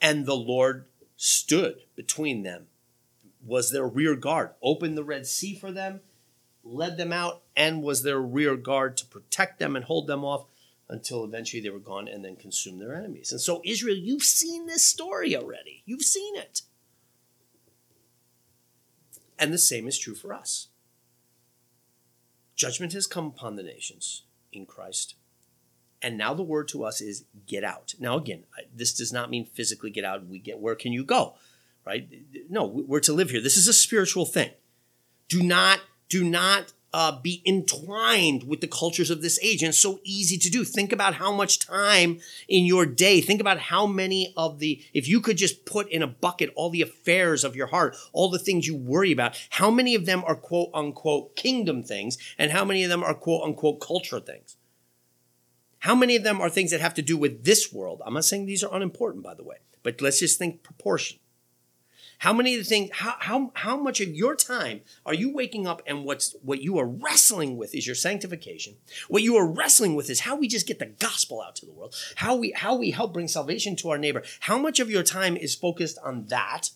and 0.00 0.26
the 0.26 0.36
Lord 0.36 0.86
stood 1.16 1.82
between 1.96 2.42
them, 2.42 2.66
was 3.44 3.70
their 3.70 3.86
rear 3.86 4.14
guard, 4.14 4.50
opened 4.62 4.96
the 4.96 5.04
Red 5.04 5.26
Sea 5.26 5.54
for 5.54 5.72
them, 5.72 6.00
led 6.62 6.96
them 6.96 7.12
out, 7.12 7.42
and 7.56 7.82
was 7.82 8.02
their 8.02 8.20
rear 8.20 8.56
guard 8.56 8.96
to 8.98 9.06
protect 9.06 9.58
them 9.58 9.76
and 9.76 9.84
hold 9.84 10.06
them 10.06 10.24
off 10.24 10.44
until 10.88 11.24
eventually 11.24 11.62
they 11.62 11.70
were 11.70 11.78
gone 11.78 12.08
and 12.08 12.24
then 12.24 12.36
consumed 12.36 12.80
their 12.80 12.94
enemies. 12.94 13.30
And 13.32 13.40
so, 13.40 13.62
Israel, 13.64 13.96
you've 13.96 14.22
seen 14.22 14.66
this 14.66 14.84
story 14.84 15.36
already. 15.36 15.82
You've 15.86 16.02
seen 16.02 16.36
it. 16.36 16.62
And 19.38 19.52
the 19.52 19.58
same 19.58 19.86
is 19.86 19.98
true 19.98 20.14
for 20.14 20.34
us. 20.34 20.68
Judgment 22.56 22.92
has 22.92 23.06
come 23.06 23.26
upon 23.26 23.56
the 23.56 23.62
nations 23.62 24.24
in 24.52 24.66
Christ. 24.66 25.14
And 26.02 26.18
now 26.18 26.34
the 26.34 26.42
word 26.42 26.68
to 26.68 26.84
us 26.84 27.00
is 27.00 27.24
get 27.46 27.64
out. 27.64 27.94
Now, 27.98 28.16
again, 28.16 28.44
this 28.74 28.92
does 28.92 29.12
not 29.12 29.30
mean 29.30 29.46
physically 29.46 29.90
get 29.90 30.04
out. 30.04 30.26
We 30.26 30.38
get 30.38 30.58
where 30.58 30.74
can 30.74 30.92
you 30.92 31.04
go? 31.04 31.36
Right? 31.86 32.08
No, 32.48 32.66
we're 32.66 33.00
to 33.00 33.12
live 33.12 33.30
here. 33.30 33.40
This 33.40 33.56
is 33.56 33.68
a 33.68 33.72
spiritual 33.72 34.26
thing. 34.26 34.50
Do 35.28 35.42
not, 35.42 35.80
do 36.08 36.22
not 36.24 36.72
uh, 36.92 37.20
be 37.20 37.42
entwined 37.46 38.44
with 38.44 38.60
the 38.60 38.66
cultures 38.66 39.10
of 39.10 39.22
this 39.22 39.38
age. 39.42 39.62
And 39.62 39.70
it's 39.70 39.78
so 39.78 40.00
easy 40.02 40.36
to 40.38 40.50
do. 40.50 40.64
Think 40.64 40.92
about 40.92 41.14
how 41.14 41.32
much 41.32 41.58
time 41.58 42.18
in 42.48 42.64
your 42.64 42.84
day, 42.84 43.20
think 43.20 43.40
about 43.40 43.58
how 43.58 43.86
many 43.86 44.32
of 44.36 44.58
the, 44.58 44.82
if 44.92 45.08
you 45.08 45.20
could 45.20 45.36
just 45.36 45.64
put 45.64 45.88
in 45.90 46.02
a 46.02 46.06
bucket 46.06 46.50
all 46.56 46.70
the 46.70 46.82
affairs 46.82 47.44
of 47.44 47.54
your 47.54 47.68
heart, 47.68 47.96
all 48.12 48.28
the 48.28 48.38
things 48.38 48.66
you 48.66 48.76
worry 48.76 49.12
about, 49.12 49.40
how 49.50 49.70
many 49.70 49.94
of 49.94 50.06
them 50.06 50.24
are 50.26 50.34
quote 50.34 50.70
unquote 50.74 51.36
kingdom 51.36 51.82
things 51.82 52.18
and 52.36 52.50
how 52.50 52.64
many 52.64 52.82
of 52.82 52.90
them 52.90 53.02
are 53.02 53.14
quote 53.14 53.44
unquote 53.44 53.80
culture 53.80 54.20
things? 54.20 54.56
How 55.78 55.94
many 55.94 56.16
of 56.16 56.24
them 56.24 56.40
are 56.40 56.50
things 56.50 56.72
that 56.72 56.80
have 56.80 56.94
to 56.94 57.02
do 57.02 57.16
with 57.16 57.44
this 57.44 57.72
world? 57.72 58.02
I'm 58.04 58.14
not 58.14 58.24
saying 58.24 58.44
these 58.44 58.62
are 58.62 58.74
unimportant, 58.74 59.24
by 59.24 59.34
the 59.34 59.44
way, 59.44 59.56
but 59.82 60.00
let's 60.02 60.18
just 60.18 60.38
think 60.38 60.62
proportion. 60.62 61.19
How 62.20 62.34
many 62.34 62.54
of 62.54 62.60
the 62.60 62.68
things, 62.68 62.90
how, 62.92 63.14
how, 63.18 63.50
how 63.54 63.78
much 63.78 63.98
of 64.02 64.10
your 64.10 64.36
time 64.36 64.82
are 65.06 65.14
you 65.14 65.32
waking 65.32 65.66
up 65.66 65.80
and 65.86 66.04
what's, 66.04 66.36
what 66.42 66.60
you 66.60 66.76
are 66.78 66.86
wrestling 66.86 67.56
with 67.56 67.74
is 67.74 67.86
your 67.86 67.96
sanctification. 67.96 68.76
What 69.08 69.22
you 69.22 69.36
are 69.36 69.46
wrestling 69.46 69.94
with 69.94 70.10
is 70.10 70.20
how 70.20 70.36
we 70.36 70.46
just 70.46 70.66
get 70.66 70.78
the 70.78 70.84
gospel 70.84 71.40
out 71.40 71.56
to 71.56 71.66
the 71.66 71.72
world, 71.72 71.94
how 72.16 72.36
we, 72.36 72.52
how 72.52 72.76
we 72.76 72.90
help 72.90 73.14
bring 73.14 73.26
salvation 73.26 73.74
to 73.76 73.88
our 73.88 73.96
neighbor. 73.96 74.22
How 74.40 74.58
much 74.58 74.80
of 74.80 74.90
your 74.90 75.02
time 75.02 75.34
is 75.34 75.54
focused 75.54 75.96
on 76.04 76.26
that? 76.26 76.70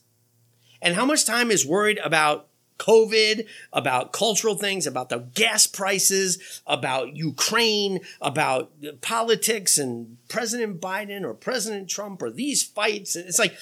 And 0.80 0.94
how 0.94 1.04
much 1.04 1.26
time 1.26 1.50
is 1.50 1.66
worried 1.66 1.98
about 1.98 2.48
COVID, 2.78 3.46
about 3.70 4.12
cultural 4.12 4.54
things, 4.56 4.86
about 4.86 5.10
the 5.10 5.18
gas 5.34 5.66
prices, 5.66 6.62
about 6.66 7.16
Ukraine, 7.16 8.00
about 8.18 8.72
politics 9.02 9.76
and 9.76 10.16
President 10.28 10.80
Biden 10.80 11.22
or 11.22 11.34
President 11.34 11.90
Trump 11.90 12.22
or 12.22 12.30
these 12.30 12.62
fights. 12.62 13.14
It's 13.14 13.38
like 13.38 13.56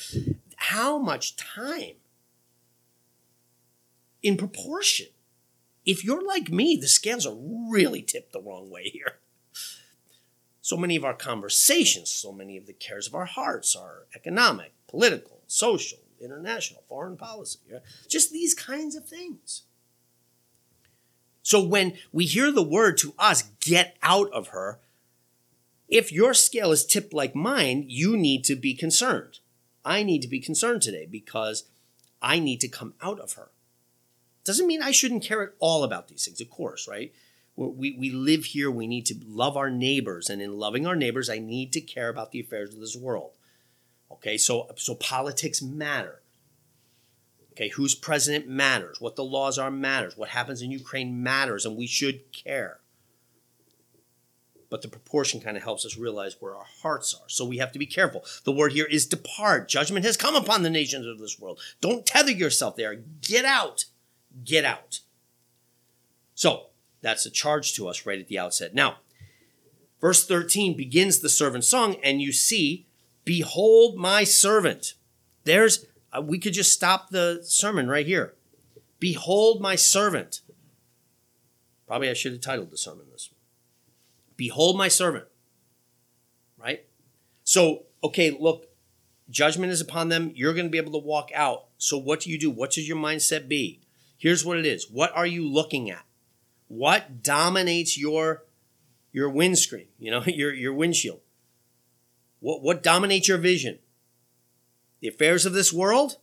how 0.63 0.99
much 0.99 1.37
time 1.37 1.97
in 4.23 4.37
proportion. 4.37 5.07
If 5.85 6.05
you're 6.05 6.25
like 6.25 6.51
me, 6.51 6.77
the 6.77 6.87
scales 6.87 7.27
are 7.27 7.37
really 7.69 8.03
tipped 8.03 8.33
the 8.33 8.41
wrong 8.41 8.71
way 8.71 8.85
here. 8.85 9.19
So 10.61 10.77
many 10.77 10.95
of 10.95 11.05
our 11.05 11.15
conversations, 11.15 12.11
so 12.11 12.31
many 12.31 12.57
of 12.57 12.67
the 12.67 12.73
cares 12.73 13.09
of 13.09 13.15
our 13.17 13.25
hearts 13.25 13.75
are 13.75 14.07
economic, 14.15 14.73
political, 14.87 15.41
social, 15.49 15.99
international, 16.21 16.85
foreign 16.89 17.17
policy, 17.17 17.59
just 18.09 18.31
these 18.31 18.55
kinds 18.55 18.95
of 18.95 19.05
things. 19.09 19.63
So 21.43 21.61
when 21.61 21.95
we 22.13 22.27
hear 22.27 22.53
the 22.53 22.63
word 22.63 22.97
to 22.99 23.15
us, 23.19 23.43
get 23.59 23.97
out 24.03 24.31
of 24.33 24.49
her, 24.49 24.79
if 25.89 26.13
your 26.13 26.33
scale 26.33 26.71
is 26.71 26.87
tipped 26.87 27.13
like 27.13 27.35
mine, 27.35 27.85
you 27.89 28.17
need 28.17 28.45
to 28.45 28.55
be 28.55 28.75
concerned. 28.75 29.41
I 29.85 30.03
need 30.03 30.23
to 30.23 30.29
be 30.29 30.41
concerned 30.41 30.83
today 30.83 31.07
because 31.07 31.65
I 32.21 32.39
need 32.39 32.61
to 32.61 32.69
come 32.69 32.95
out 33.03 33.19
of 33.19 33.35
her. 33.35 33.51
Doesn't 34.45 34.67
mean 34.67 34.83
I 34.83 34.91
shouldn't 34.91 35.25
care 35.25 35.43
at 35.43 35.55
all 35.59 35.85
about 35.85 36.09
these 36.09 36.25
things, 36.25 36.41
of 36.41 36.51
course, 36.51 36.89
right? 36.89 37.13
We, 37.55 37.97
we 37.99 38.11
live 38.11 38.47
here, 38.47 38.71
we 38.71 38.87
need 38.87 39.07
to 39.07 39.21
love 39.27 39.57
our 39.57 39.71
neighbors, 39.71 40.31
and 40.31 40.41
in 40.41 40.59
loving 40.59 40.87
our 40.87 40.97
neighbors, 40.97 41.29
I 41.29 41.39
need 41.39 41.73
to 41.75 41.81
care 41.81 42.09
about 42.09 42.33
the 42.33 42.41
affairs 42.41 42.75
of 42.75 42.81
this 42.81 42.97
world. 42.97 43.33
Okay, 44.11 44.39
so, 44.39 44.69
so 44.77 44.95
politics 44.95 45.61
matter. 45.61 46.23
Okay, 47.53 47.69
who's 47.69 47.95
president 47.95 48.49
matters, 48.49 49.01
what 49.01 49.17
the 49.17 49.25
laws 49.25 49.59
are 49.59 49.71
matters, 49.71 50.17
what 50.17 50.31
happens 50.31 50.63
in 50.63 50.71
Ukraine 50.71 51.23
matters, 51.23 51.67
and 51.67 51.77
we 51.77 51.87
should 51.87 52.33
care 52.33 52.81
but 54.73 54.81
the 54.81 54.89
proportion 54.89 55.39
kind 55.39 55.55
of 55.55 55.63
helps 55.63 55.85
us 55.85 55.99
realize 55.99 56.39
where 56.41 56.57
our 56.57 56.65
hearts 56.81 57.13
are. 57.13 57.29
So 57.29 57.45
we 57.45 57.59
have 57.59 57.73
to 57.73 57.79
be 57.79 57.85
careful. 57.85 58.25
The 58.45 58.53
word 58.53 58.73
here 58.73 58.87
is 58.87 59.05
depart. 59.05 59.69
Judgment 59.69 60.07
has 60.07 60.17
come 60.17 60.35
upon 60.35 60.63
the 60.63 60.71
nations 60.71 61.07
of 61.07 61.19
this 61.19 61.39
world. 61.39 61.61
Don't 61.83 62.07
tether 62.07 62.33
yourself 62.33 62.75
there. 62.75 62.95
Get 63.21 63.45
out. 63.45 63.85
Get 64.43 64.65
out. 64.65 65.01
So 66.35 66.69
that's 67.03 67.27
a 67.27 67.31
charge 67.31 67.75
to 67.75 67.87
us 67.87 68.07
right 68.07 68.19
at 68.19 68.29
the 68.29 68.39
outset. 68.39 68.73
Now, 68.75 68.97
verse 70.01 70.27
13 70.27 70.75
begins 70.75 71.19
the 71.19 71.29
servant 71.29 71.65
song, 71.65 71.97
and 72.03 72.23
you 72.23 72.33
see, 72.33 72.87
Behold 73.27 73.99
my 73.99 74.25
servant. 74.25 74.95
There's, 75.45 75.85
uh, 76.17 76.23
we 76.23 76.39
could 76.39 76.55
just 76.55 76.73
stop 76.73 77.11
the 77.11 77.43
sermon 77.45 77.89
right 77.89 78.07
here. 78.07 78.33
Behold 78.99 79.61
my 79.61 79.77
servant. 79.77 80.41
Probably 81.87 82.09
I 82.09 82.15
should 82.15 82.33
have 82.33 82.41
titled 82.41 82.71
the 82.71 82.79
sermon 82.79 83.05
this. 83.13 83.29
Behold 84.43 84.77
my 84.77 84.89
servant. 84.89 85.27
Right? 86.59 86.85
So, 87.45 87.85
okay, 88.03 88.33
look, 88.33 88.67
judgment 89.31 89.71
is 89.71 89.81
upon 89.81 90.09
them. 90.09 90.33
You're 90.35 90.53
going 90.53 90.67
to 90.67 90.71
be 90.71 90.79
able 90.79 91.01
to 91.01 91.07
walk 91.07 91.31
out. 91.33 91.67
So, 91.79 91.97
what 91.97 92.19
do 92.19 92.31
you 92.31 92.41
do? 92.41 92.51
What 92.51 92.73
should 92.73 92.89
your 92.89 92.97
mindset 92.97 93.47
be? 93.47 93.83
Here's 94.19 94.45
what 94.45 94.59
it 94.59 94.67
is. 94.67 94.91
What 94.91 95.15
are 95.15 95.27
you 95.27 95.49
looking 95.49 95.93
at? 95.93 96.05
What 96.67 97.23
dominates 97.23 97.97
your 97.97 98.43
your 99.13 99.31
windscreen, 99.31 99.87
you 99.97 100.11
know, 100.11 100.25
your 100.27 100.53
your 100.53 100.75
windshield? 100.75 101.21
What 102.41 102.65
what 102.65 102.83
dominates 102.83 103.29
your 103.29 103.39
vision? 103.39 103.79
The 104.99 105.07
affairs 105.07 105.47
of 105.47 105.53
this 105.53 105.73
world? 105.73 106.17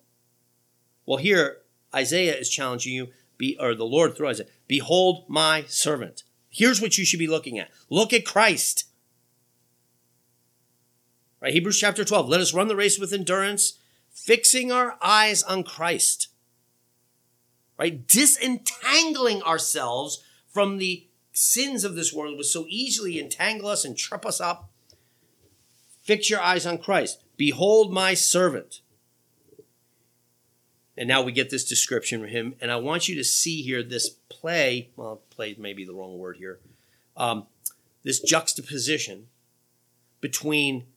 Well, 1.05 1.19
here 1.19 1.59
Isaiah 1.95 2.35
is 2.35 2.49
challenging 2.49 2.91
you, 2.91 3.07
be 3.37 3.55
or 3.57 3.75
the 3.75 3.85
Lord 3.85 4.17
through 4.17 4.27
Isaiah, 4.27 4.47
behold 4.67 5.23
my 5.29 5.63
servant. 5.69 6.23
Here's 6.49 6.81
what 6.81 6.97
you 6.97 7.05
should 7.05 7.19
be 7.19 7.27
looking 7.27 7.59
at. 7.59 7.69
Look 7.89 8.11
at 8.13 8.25
Christ. 8.25 8.85
Right? 11.41 11.53
Hebrews 11.53 11.79
chapter 11.79 12.03
12. 12.03 12.27
Let 12.27 12.41
us 12.41 12.53
run 12.53 12.67
the 12.67 12.75
race 12.75 12.99
with 12.99 13.13
endurance, 13.13 13.79
fixing 14.11 14.71
our 14.71 14.97
eyes 15.01 15.41
on 15.43 15.63
Christ, 15.63 16.27
right? 17.77 18.05
Disentangling 18.07 19.41
ourselves 19.43 20.23
from 20.47 20.77
the 20.77 21.07
sins 21.31 21.83
of 21.85 21.95
this 21.95 22.11
world, 22.11 22.37
which 22.37 22.47
so 22.47 22.65
easily 22.67 23.19
entangle 23.19 23.69
us 23.69 23.85
and 23.85 23.97
trip 23.97 24.25
us 24.25 24.41
up. 24.41 24.69
Fix 26.01 26.29
your 26.29 26.41
eyes 26.41 26.65
on 26.65 26.79
Christ. 26.79 27.23
Behold 27.37 27.93
my 27.93 28.13
servant. 28.13 28.81
And 30.99 31.07
now 31.07 31.21
we 31.21 31.31
get 31.31 31.49
this 31.49 31.63
description 31.63 32.25
of 32.25 32.29
him. 32.29 32.55
And 32.59 32.69
I 32.69 32.75
want 32.75 33.07
you 33.07 33.15
to 33.15 33.23
see 33.23 33.61
here 33.61 33.81
this 33.81 34.09
play. 34.09 34.89
Well, 34.97 35.21
play 35.29 35.55
may 35.57 35.71
be 35.71 35.85
the 35.85 35.93
wrong 35.93 36.17
word 36.17 36.35
here. 36.35 36.59
Um, 37.15 37.47
this 38.03 38.19
juxtaposition 38.19 39.27
between 40.19 40.87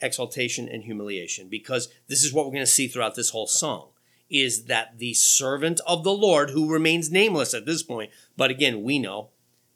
exaltation 0.00 0.66
and 0.66 0.84
humiliation 0.84 1.48
because 1.48 1.88
this 2.06 2.24
is 2.24 2.32
what 2.32 2.46
we're 2.46 2.52
going 2.52 2.62
to 2.62 2.66
see 2.66 2.88
throughout 2.88 3.16
this 3.16 3.30
whole 3.30 3.46
song 3.46 3.88
is 4.30 4.64
that 4.64 4.98
the 4.98 5.12
servant 5.12 5.80
of 5.86 6.04
the 6.04 6.12
Lord 6.12 6.50
who 6.50 6.72
remains 6.72 7.10
nameless 7.10 7.52
at 7.52 7.66
this 7.66 7.82
point 7.82 8.12
but 8.36 8.48
again 8.48 8.84
we 8.84 8.96
know 9.00 9.30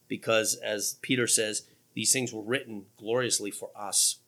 because 0.07 0.55
as 0.65 0.99
Peter 1.03 1.27
says 1.27 1.67
these 1.95 2.13
things 2.13 2.33
were 2.33 2.43
written 2.43 2.87
gloriously 2.97 3.51
for 3.51 3.71
us 3.75 4.19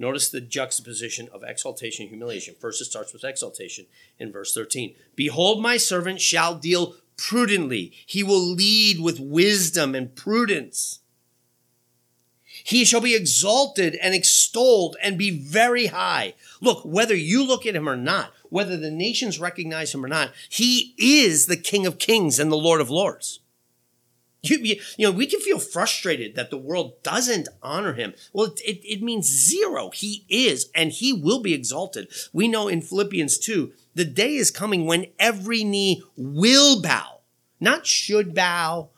Notice 0.00 0.30
the 0.30 0.40
juxtaposition 0.40 1.28
of 1.32 1.42
exaltation 1.42 2.04
and 2.04 2.10
humiliation. 2.10 2.54
First, 2.58 2.80
it 2.80 2.84
starts 2.84 3.12
with 3.12 3.24
exaltation 3.24 3.86
in 4.18 4.30
verse 4.30 4.54
13. 4.54 4.94
Behold, 5.16 5.60
my 5.60 5.76
servant 5.76 6.20
shall 6.20 6.54
deal 6.54 6.94
prudently. 7.16 7.92
He 8.06 8.22
will 8.22 8.40
lead 8.40 9.00
with 9.00 9.18
wisdom 9.18 9.96
and 9.96 10.14
prudence. 10.14 11.00
He 12.62 12.84
shall 12.84 13.00
be 13.00 13.16
exalted 13.16 13.96
and 13.96 14.14
extolled 14.14 14.96
and 15.02 15.18
be 15.18 15.30
very 15.30 15.86
high. 15.86 16.34
Look, 16.60 16.84
whether 16.84 17.14
you 17.16 17.44
look 17.44 17.66
at 17.66 17.74
him 17.74 17.88
or 17.88 17.96
not, 17.96 18.32
whether 18.50 18.76
the 18.76 18.90
nations 18.90 19.40
recognize 19.40 19.92
him 19.94 20.04
or 20.04 20.08
not, 20.08 20.32
he 20.48 20.94
is 20.96 21.46
the 21.46 21.56
King 21.56 21.86
of 21.86 21.98
kings 21.98 22.38
and 22.38 22.52
the 22.52 22.56
Lord 22.56 22.80
of 22.80 22.88
lords. 22.88 23.40
You, 24.48 24.58
you, 24.58 24.80
you 24.96 25.06
know, 25.06 25.12
we 25.12 25.26
can 25.26 25.40
feel 25.40 25.58
frustrated 25.58 26.34
that 26.34 26.50
the 26.50 26.56
world 26.56 27.02
doesn't 27.02 27.48
honor 27.62 27.94
him. 27.94 28.14
Well, 28.32 28.54
it, 28.64 28.80
it, 28.84 29.02
means 29.02 29.26
zero. 29.26 29.90
He 29.90 30.24
is, 30.28 30.70
and 30.74 30.90
he 30.90 31.12
will 31.12 31.40
be 31.40 31.54
exalted. 31.54 32.08
We 32.32 32.48
know 32.48 32.68
in 32.68 32.80
Philippians 32.80 33.38
2, 33.38 33.72
the 33.94 34.04
day 34.04 34.36
is 34.36 34.50
coming 34.50 34.86
when 34.86 35.06
every 35.18 35.64
knee 35.64 36.02
will 36.16 36.80
bow, 36.80 37.20
not 37.60 37.86
should 37.86 38.34
bow, 38.34 38.90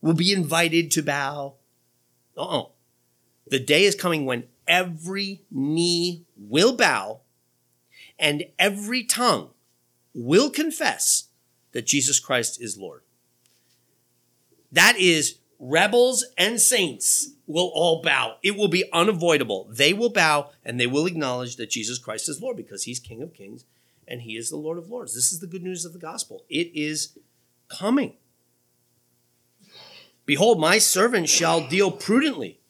will 0.00 0.14
be 0.14 0.32
invited 0.32 0.90
to 0.92 1.02
bow. 1.02 1.54
Uh-uh. 2.36 2.64
The 3.46 3.60
day 3.60 3.84
is 3.84 3.94
coming 3.94 4.26
when 4.26 4.44
every 4.66 5.42
knee 5.50 6.24
will 6.36 6.76
bow 6.76 7.20
and 8.18 8.44
every 8.58 9.04
tongue 9.04 9.50
will 10.14 10.50
confess 10.50 11.28
that 11.72 11.86
Jesus 11.86 12.20
Christ 12.20 12.60
is 12.60 12.78
Lord. 12.78 13.03
That 14.74 14.96
is, 14.98 15.38
rebels 15.58 16.24
and 16.38 16.60
saints 16.60 17.30
will 17.46 17.70
all 17.74 18.02
bow. 18.02 18.36
It 18.42 18.56
will 18.56 18.68
be 18.68 18.84
unavoidable. 18.92 19.68
They 19.70 19.92
will 19.92 20.10
bow 20.10 20.50
and 20.64 20.78
they 20.78 20.86
will 20.86 21.06
acknowledge 21.06 21.56
that 21.56 21.70
Jesus 21.70 21.98
Christ 21.98 22.28
is 22.28 22.40
Lord 22.40 22.56
because 22.56 22.84
he's 22.84 23.00
King 23.00 23.22
of 23.22 23.34
Kings 23.34 23.64
and 24.06 24.22
he 24.22 24.36
is 24.36 24.50
the 24.50 24.56
Lord 24.56 24.78
of 24.78 24.90
Lords. 24.90 25.14
This 25.14 25.32
is 25.32 25.40
the 25.40 25.46
good 25.46 25.62
news 25.62 25.84
of 25.84 25.92
the 25.92 25.98
gospel. 25.98 26.44
It 26.48 26.70
is 26.74 27.18
coming. 27.68 28.14
Behold, 30.26 30.60
my 30.60 30.78
servant 30.78 31.28
shall 31.28 31.66
deal 31.66 31.90
prudently 31.90 32.60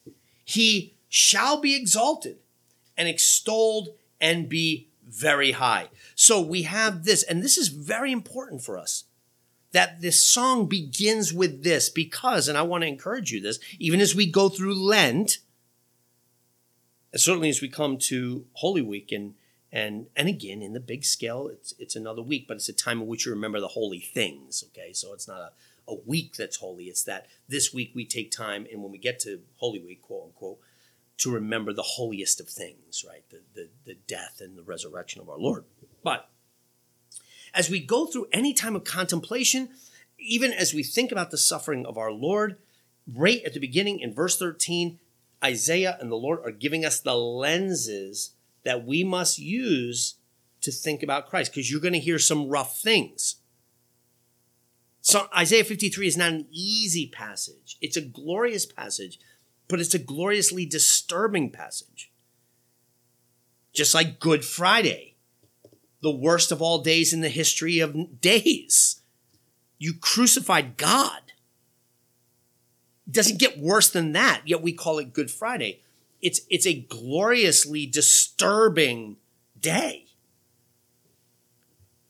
he 0.45 0.95
shall 1.09 1.61
be 1.61 1.75
exalted 1.75 2.39
and 2.97 3.09
extolled 3.09 3.89
and 4.21 4.49
be 4.49 4.89
very 5.07 5.53
high. 5.53 5.89
So 6.15 6.41
we 6.41 6.63
have 6.63 7.05
this, 7.05 7.23
and 7.23 7.43
this 7.43 7.57
is 7.57 7.69
very 7.69 8.13
important 8.13 8.63
for 8.63 8.79
us 8.79 9.05
that 9.75 10.01
this 10.01 10.21
song 10.21 10.67
begins 10.67 11.33
with 11.33 11.63
this 11.63 11.89
because, 11.91 12.49
and 12.49 12.57
I 12.57 12.63
want 12.63 12.83
to 12.83 12.89
encourage 12.89 13.31
you 13.31 13.41
this, 13.41 13.59
even 13.79 14.01
as 14.01 14.15
we 14.15 14.27
go 14.27 14.49
through 14.49 14.75
Lent, 14.75 15.39
and 17.13 17.21
certainly 17.21 17.49
as 17.49 17.61
we 17.61 17.69
come 17.69 17.99
to 17.99 18.47
Holy 18.55 18.83
Week 18.83 19.13
and 19.13 19.35
and 19.71 20.07
and 20.17 20.29
again 20.29 20.63
in 20.63 20.73
the 20.73 20.81
big 20.81 21.05
scale, 21.05 21.49
it's 21.49 21.75
it's 21.79 21.97
another 21.97 22.23
week, 22.23 22.47
but 22.49 22.57
it's 22.57 22.69
a 22.69 22.73
time 22.73 23.03
in 23.03 23.07
which 23.07 23.27
you 23.27 23.33
remember 23.33 23.61
the 23.61 23.69
holy 23.69 24.01
things. 24.01 24.65
Okay, 24.69 24.93
so 24.93 25.13
it's 25.13 25.29
not 25.29 25.41
a 25.41 25.51
a 25.87 25.95
week 26.07 26.37
that's 26.37 26.57
holy. 26.57 26.85
It's 26.85 27.03
that 27.05 27.27
this 27.49 27.73
week 27.73 27.93
we 27.95 28.05
take 28.05 28.31
time, 28.31 28.67
and 28.73 28.83
when 28.83 28.93
we 28.93 28.99
get 28.99 29.21
to 29.21 29.41
Holy 29.57 29.81
Week, 29.81 30.03
quote 30.03 30.25
unquote, 30.27 30.59
to 31.19 31.31
remember 31.31 31.73
the 31.73 31.83
holiest 31.83 32.41
of 32.41 32.49
things, 32.49 33.05
right? 33.07 33.25
The, 33.31 33.41
the, 33.55 33.69
the 33.85 33.95
death 33.95 34.41
and 34.41 34.57
the 34.57 34.63
resurrection 34.63 35.21
of 35.21 35.29
our 35.29 35.39
Lord. 35.39 35.65
But 36.03 36.29
as 37.55 37.71
we 37.71 37.81
go 37.81 38.07
through 38.07 38.27
any 38.33 38.53
time 38.53 38.75
of 38.77 38.85
contemplation, 38.85 39.71
even 40.19 40.53
as 40.53 40.75
we 40.75 40.83
think 40.83 41.13
about 41.13 41.31
the 41.31 41.39
suffering 41.39 41.87
of 41.87 41.97
our 41.97 42.11
Lord, 42.11 42.59
right 43.07 43.43
at 43.45 43.55
the 43.55 43.61
beginning 43.61 44.01
in 44.01 44.13
verse 44.15 44.39
13, 44.39 44.99
Isaiah 45.43 45.97
and 46.01 46.11
the 46.11 46.17
Lord 46.17 46.41
are 46.45 46.51
giving 46.51 46.85
us 46.85 47.01
the 47.01 47.17
lenses 47.17 48.31
that 48.65 48.87
we 48.87 49.05
must 49.05 49.39
use 49.39 50.15
to 50.63 50.73
think 50.73 51.03
about 51.03 51.29
Christ, 51.29 51.53
because 51.53 51.71
you're 51.71 51.81
going 51.81 51.93
to 51.93 52.01
hear 52.01 52.19
some 52.19 52.49
rough 52.49 52.81
things. 52.81 53.37
So 55.03 55.29
Isaiah 55.37 55.65
53 55.65 56.07
is 56.07 56.17
not 56.17 56.33
an 56.33 56.47
easy 56.51 57.07
passage. 57.07 57.77
It's 57.83 57.99
a 57.99 58.01
glorious 58.01 58.65
passage, 58.65 59.21
but 59.69 59.79
it's 59.79 59.95
a 59.95 59.99
gloriously 59.99 60.65
disturbing 60.65 61.51
passage. 61.51 62.11
Just 63.75 63.95
like 63.95 64.21
Good 64.21 64.47
Friday, 64.47 65.14
the 66.05 66.11
worst 66.11 66.53
of 66.53 66.61
all 66.61 66.83
days 66.83 67.15
in 67.15 67.23
the 67.23 67.31
history 67.31 67.81
of 67.81 68.21
days. 68.21 69.01
You 69.79 69.95
crucified 69.95 70.77
God. 70.77 71.33
It 73.07 73.13
doesn't 73.13 73.41
get 73.41 73.59
worse 73.59 73.91
than 73.91 74.13
that, 74.13 74.43
yet 74.45 74.63
we 74.63 74.75
call 74.75 74.99
it 74.99 75.15
Good 75.15 75.31
Friday. 75.31 75.81
It's, 76.21 76.43
it's 76.51 76.67
a 76.67 76.75
gloriously 76.75 77.87
disturbing 77.87 79.17
day. 79.59 80.05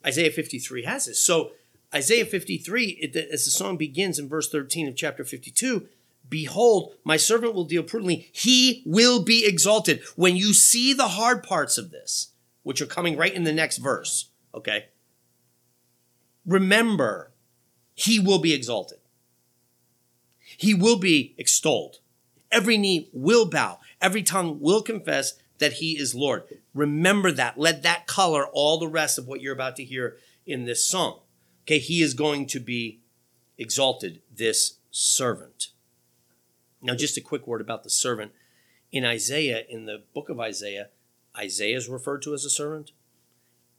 Isaiah 0.05 0.33
53 0.33 0.83
has 0.83 1.07
this. 1.07 1.23
So 1.23 1.53
Isaiah 1.95 2.27
53, 2.27 2.99
it, 3.01 3.17
as 3.33 3.45
the 3.45 3.53
song 3.53 3.77
begins 3.77 4.19
in 4.19 4.29
verse 4.29 4.51
13 4.51 4.89
of 4.89 4.97
chapter 4.97 5.25
52, 5.25 5.87
Behold, 6.29 6.95
my 7.05 7.17
servant 7.17 7.55
will 7.55 7.65
deal 7.65 7.85
prudently. 7.85 8.29
He 8.33 8.83
will 8.87 9.23
be 9.23 9.47
exalted. 9.47 10.03
When 10.17 10.37
you 10.37 10.53
see 10.53 10.93
the 10.93 11.09
hard 11.09 11.45
parts 11.45 11.79
of 11.79 11.93
this, 11.93 12.33
which 12.65 12.83
are 12.83 12.87
coming 12.87 13.17
right 13.17 13.33
in 13.33 13.45
the 13.45 13.53
next 13.53 13.79
verse, 13.79 14.31
okay? 14.53 14.87
Remember, 16.45 17.33
he 17.95 18.19
will 18.19 18.41
be 18.41 18.53
exalted. 18.53 18.99
He 20.41 20.75
will 20.75 20.99
be 20.99 21.35
extolled. 21.39 21.99
Every 22.51 22.77
knee 22.77 23.09
will 23.13 23.47
bow. 23.47 23.79
Every 24.01 24.23
tongue 24.23 24.61
will 24.61 24.83
confess 24.83 25.35
that 25.59 25.75
he 25.75 25.99
is 25.99 26.15
Lord. 26.15 26.43
Remember 26.75 27.31
that. 27.33 27.59
Let 27.59 27.83
that 27.83 28.07
color 28.07 28.47
all 28.47 28.79
the 28.79 28.89
rest 28.89 29.19
of 29.19 29.27
what 29.27 29.41
you're 29.41 29.55
about 29.55 29.77
to 29.77 29.85
hear 29.85 30.17
in 30.45 30.65
this 30.65 30.85
song. 30.85 31.21
Okay, 31.65 31.79
he 31.79 32.03
is 32.03 32.15
going 32.15 32.47
to 32.49 32.61
be 32.61 33.01
exalted, 33.57 34.21
this 34.35 34.79
servant. 34.91 35.69
Now, 36.83 36.95
just 36.95 37.17
a 37.17 37.23
quick 37.23 37.47
word 37.47 37.61
about 37.61 37.83
the 37.83 37.91
servant. 37.91 38.33
In 38.93 39.05
Isaiah, 39.05 39.65
in 39.69 39.87
the 39.87 40.03
book 40.13 40.29
of 40.29 40.39
Isaiah, 40.39 40.89
Isaiah 41.37 41.77
is 41.77 41.89
referred 41.89 42.23
to 42.23 42.35
as 42.35 42.45
a 42.45 42.51
servant. 42.51 42.93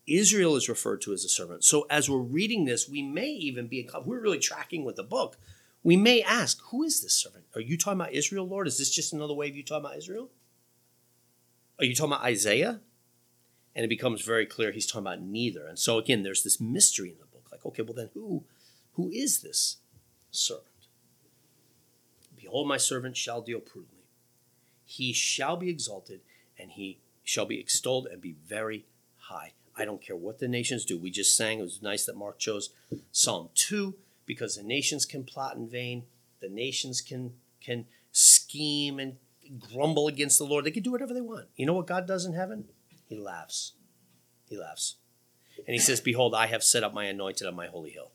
Israel 0.08 0.56
is 0.56 0.70
referred 0.70 1.02
to 1.02 1.14
as 1.14 1.24
a 1.24 1.30
servant. 1.30 1.64
So, 1.64 1.88
as 1.90 2.10
we're 2.10 2.20
reading 2.20 2.66
this, 2.66 2.88
we 2.88 3.02
may 3.02 3.30
even 3.30 3.68
be, 3.68 3.90
we're 4.06 4.20
really 4.20 4.40
tracking 4.40 4.84
with 4.86 4.98
the 4.98 5.04
book. 5.04 5.38
We 5.84 5.98
may 5.98 6.22
ask, 6.22 6.62
who 6.70 6.84
is 6.84 7.02
this 7.02 7.14
servant? 7.14 7.46
Are 7.56 7.62
you 7.62 7.78
talking 7.78 8.00
about 8.00 8.14
Israel, 8.14 8.48
Lord? 8.48 8.68
Is 8.68 8.78
this 8.78 8.90
just 8.90 9.14
another 9.14 9.34
way 9.34 9.50
of 9.50 9.56
you 9.56 9.64
talking 9.64 9.86
about 9.86 9.98
Israel? 9.98 10.30
Are 11.80 11.86
you 11.86 11.96
talking 11.96 12.14
about 12.14 12.26
Isaiah? 12.26 12.82
And 13.76 13.84
it 13.84 13.90
becomes 13.90 14.22
very 14.22 14.46
clear 14.46 14.72
he's 14.72 14.86
talking 14.86 15.08
about 15.08 15.22
neither. 15.22 15.68
And 15.68 15.78
so, 15.78 15.98
again, 15.98 16.24
there's 16.24 16.44
this 16.44 16.62
mystery 16.62 17.10
in 17.10 17.18
the 17.20 17.26
book. 17.26 17.48
Like, 17.52 17.66
okay, 17.66 17.82
well 17.82 17.94
then 17.94 18.10
who 18.14 18.44
who 18.94 19.10
is 19.10 19.42
this 19.42 19.78
servant? 20.32 20.66
Behold, 22.36 22.68
my 22.68 22.78
servant 22.78 23.18
shall 23.18 23.42
deal 23.42 23.60
prudently. 23.60 24.04
He 24.86 25.12
shall 25.14 25.58
be 25.58 25.70
exalted, 25.70 26.22
and 26.58 26.72
he 26.72 27.00
shall 27.26 27.46
be 27.46 27.60
extolled 27.60 28.08
and 28.08 28.22
be 28.22 28.36
very 28.48 28.86
high. 29.18 29.52
I 29.78 29.84
don't 29.84 30.02
care 30.02 30.16
what 30.16 30.40
the 30.40 30.48
nations 30.48 30.86
do. 30.86 30.98
We 30.98 31.12
just 31.12 31.36
sang, 31.36 31.60
it 31.60 31.64
was 31.64 31.82
nice 31.82 32.06
that 32.06 32.16
Mark 32.16 32.40
chose 32.40 32.70
Psalm 33.12 33.50
2 33.56 33.96
because 34.26 34.56
the 34.56 34.64
nations 34.64 35.06
can 35.06 35.26
plot 35.26 35.58
in 35.58 35.68
vain. 35.68 36.04
The 36.40 36.48
nations 36.48 37.02
can 37.02 37.34
can 37.60 37.86
scheme 38.12 39.00
and 39.00 39.18
grumble 39.60 40.08
against 40.08 40.38
the 40.38 40.46
Lord. 40.46 40.64
They 40.64 40.72
can 40.72 40.84
do 40.84 40.92
whatever 40.92 41.14
they 41.14 41.22
want. 41.22 41.48
You 41.56 41.66
know 41.66 41.74
what 41.74 41.88
God 41.88 42.08
does 42.08 42.26
in 42.26 42.34
heaven? 42.34 42.66
He 43.08 43.18
laughs. 43.18 43.74
He 44.48 44.58
laughs. 44.58 44.96
And 45.66 45.74
he 45.74 45.80
says, 45.80 46.00
Behold, 46.00 46.36
I 46.36 46.48
have 46.48 46.64
set 46.64 46.84
up 46.84 46.94
my 46.94 47.06
anointed 47.06 47.48
on 47.48 47.56
my 47.56 47.68
holy 47.68 47.92
hill. 47.92 48.12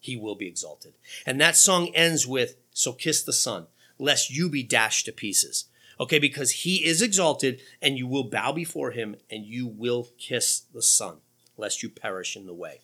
He 0.00 0.16
will 0.16 0.36
be 0.36 0.46
exalted. 0.46 0.94
And 1.26 1.40
that 1.40 1.56
song 1.56 1.88
ends 1.94 2.26
with, 2.26 2.56
So 2.72 2.92
kiss 2.92 3.22
the 3.22 3.32
Son, 3.32 3.66
lest 3.98 4.30
you 4.30 4.48
be 4.48 4.62
dashed 4.62 5.06
to 5.06 5.12
pieces. 5.12 5.66
Okay, 6.00 6.18
because 6.18 6.50
he 6.50 6.84
is 6.84 7.02
exalted, 7.02 7.60
and 7.82 7.98
you 7.98 8.06
will 8.06 8.24
bow 8.24 8.52
before 8.52 8.92
him, 8.92 9.16
and 9.30 9.44
you 9.44 9.66
will 9.66 10.08
kiss 10.16 10.60
the 10.72 10.82
Son, 10.82 11.18
lest 11.56 11.82
you 11.82 11.88
perish 11.88 12.36
in 12.36 12.46
the 12.46 12.54
way. 12.54 12.80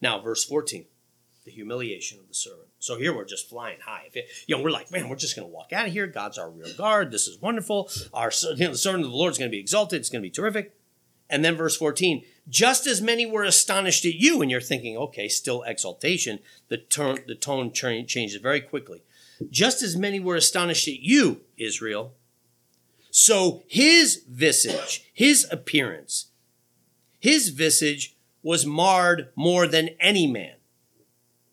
Now, 0.00 0.20
verse 0.20 0.44
14, 0.44 0.84
the 1.44 1.50
humiliation 1.50 2.18
of 2.18 2.28
the 2.28 2.34
servant. 2.34 2.68
So 2.78 2.98
here 2.98 3.14
we're 3.14 3.24
just 3.24 3.48
flying 3.48 3.78
high. 3.80 4.08
It, 4.12 4.26
you 4.46 4.56
know, 4.56 4.62
we're 4.62 4.70
like, 4.70 4.90
man, 4.90 5.08
we're 5.08 5.16
just 5.16 5.36
going 5.36 5.46
to 5.46 5.54
walk 5.54 5.72
out 5.72 5.86
of 5.86 5.92
here. 5.92 6.06
God's 6.06 6.38
our 6.38 6.50
rear 6.50 6.66
guard. 6.76 7.10
This 7.10 7.28
is 7.28 7.40
wonderful. 7.40 7.88
Our 8.12 8.30
you 8.56 8.64
know, 8.64 8.72
the 8.72 8.78
servant 8.78 9.04
of 9.04 9.10
the 9.10 9.16
Lord 9.16 9.32
is 9.32 9.38
going 9.38 9.50
to 9.50 9.54
be 9.54 9.60
exalted. 9.60 10.00
It's 10.00 10.10
going 10.10 10.22
to 10.22 10.26
be 10.26 10.30
terrific. 10.30 10.74
And 11.30 11.44
then 11.44 11.56
verse 11.56 11.76
14, 11.76 12.22
just 12.48 12.86
as 12.86 13.00
many 13.00 13.24
were 13.24 13.44
astonished 13.44 14.04
at 14.04 14.14
you, 14.14 14.42
and 14.42 14.50
you're 14.50 14.60
thinking, 14.60 14.96
okay, 14.96 15.28
still 15.28 15.62
exaltation. 15.62 16.40
The 16.68 16.76
tone, 16.76 17.20
the 17.26 17.34
tone 17.34 17.72
changes 17.72 18.36
very 18.36 18.60
quickly. 18.60 19.02
Just 19.50 19.82
as 19.82 19.96
many 19.96 20.20
were 20.20 20.36
astonished 20.36 20.88
at 20.88 21.00
you, 21.00 21.40
Israel. 21.56 22.14
So 23.10 23.62
his 23.68 24.24
visage, 24.28 25.08
his 25.12 25.46
appearance, 25.50 26.26
his 27.18 27.48
visage 27.50 28.16
was 28.42 28.66
marred 28.66 29.28
more 29.34 29.66
than 29.66 29.90
any 30.00 30.26
man, 30.26 30.56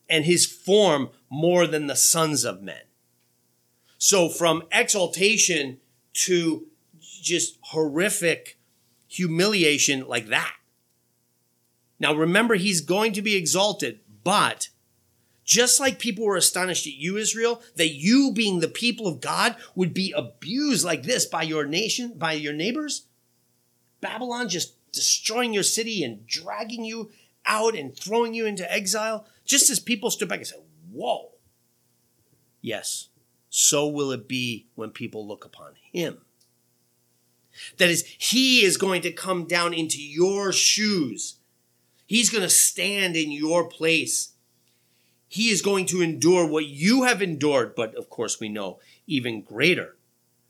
and 0.08 0.24
his 0.24 0.44
form 0.44 1.10
more 1.30 1.66
than 1.66 1.86
the 1.86 1.96
sons 1.96 2.44
of 2.44 2.62
men. 2.62 2.82
So 3.96 4.28
from 4.28 4.64
exaltation 4.72 5.78
to 6.24 6.66
just 7.00 7.58
horrific 7.62 8.58
humiliation 9.06 10.06
like 10.06 10.26
that. 10.26 10.54
Now 12.00 12.14
remember, 12.14 12.56
he's 12.56 12.80
going 12.80 13.12
to 13.12 13.22
be 13.22 13.36
exalted, 13.36 14.00
but 14.24 14.68
just 15.44 15.80
like 15.80 15.98
people 15.98 16.24
were 16.24 16.36
astonished 16.36 16.86
at 16.86 16.94
you, 16.94 17.16
Israel, 17.16 17.62
that 17.76 17.94
you 17.94 18.32
being 18.32 18.60
the 18.60 18.68
people 18.68 19.06
of 19.06 19.20
God 19.20 19.56
would 19.74 19.92
be 19.92 20.12
abused 20.16 20.84
like 20.84 21.02
this 21.02 21.26
by 21.26 21.42
your 21.42 21.64
nation, 21.64 22.14
by 22.16 22.32
your 22.32 22.52
neighbors, 22.52 23.06
Babylon 24.00 24.48
just 24.48 24.74
destroying 24.92 25.54
your 25.54 25.62
city 25.62 26.04
and 26.04 26.26
dragging 26.26 26.84
you 26.84 27.10
out 27.46 27.74
and 27.74 27.96
throwing 27.96 28.34
you 28.34 28.46
into 28.46 28.70
exile, 28.70 29.26
just 29.44 29.70
as 29.70 29.80
people 29.80 30.10
stood 30.10 30.28
back 30.28 30.38
and 30.38 30.46
said, 30.46 30.60
Whoa. 30.92 31.30
Yes, 32.60 33.08
so 33.48 33.88
will 33.88 34.12
it 34.12 34.28
be 34.28 34.68
when 34.74 34.90
people 34.90 35.26
look 35.26 35.44
upon 35.44 35.72
him. 35.92 36.18
That 37.78 37.90
is, 37.90 38.04
he 38.18 38.64
is 38.64 38.76
going 38.76 39.02
to 39.02 39.12
come 39.12 39.46
down 39.46 39.74
into 39.74 40.02
your 40.02 40.52
shoes. 40.52 41.36
He's 42.06 42.30
going 42.30 42.42
to 42.42 42.50
stand 42.50 43.16
in 43.16 43.30
your 43.30 43.68
place. 43.68 44.31
He 45.32 45.48
is 45.48 45.62
going 45.62 45.86
to 45.86 46.02
endure 46.02 46.46
what 46.46 46.66
you 46.66 47.04
have 47.04 47.22
endured, 47.22 47.74
but 47.74 47.94
of 47.94 48.10
course, 48.10 48.38
we 48.38 48.50
know 48.50 48.80
even 49.06 49.40
greater. 49.40 49.96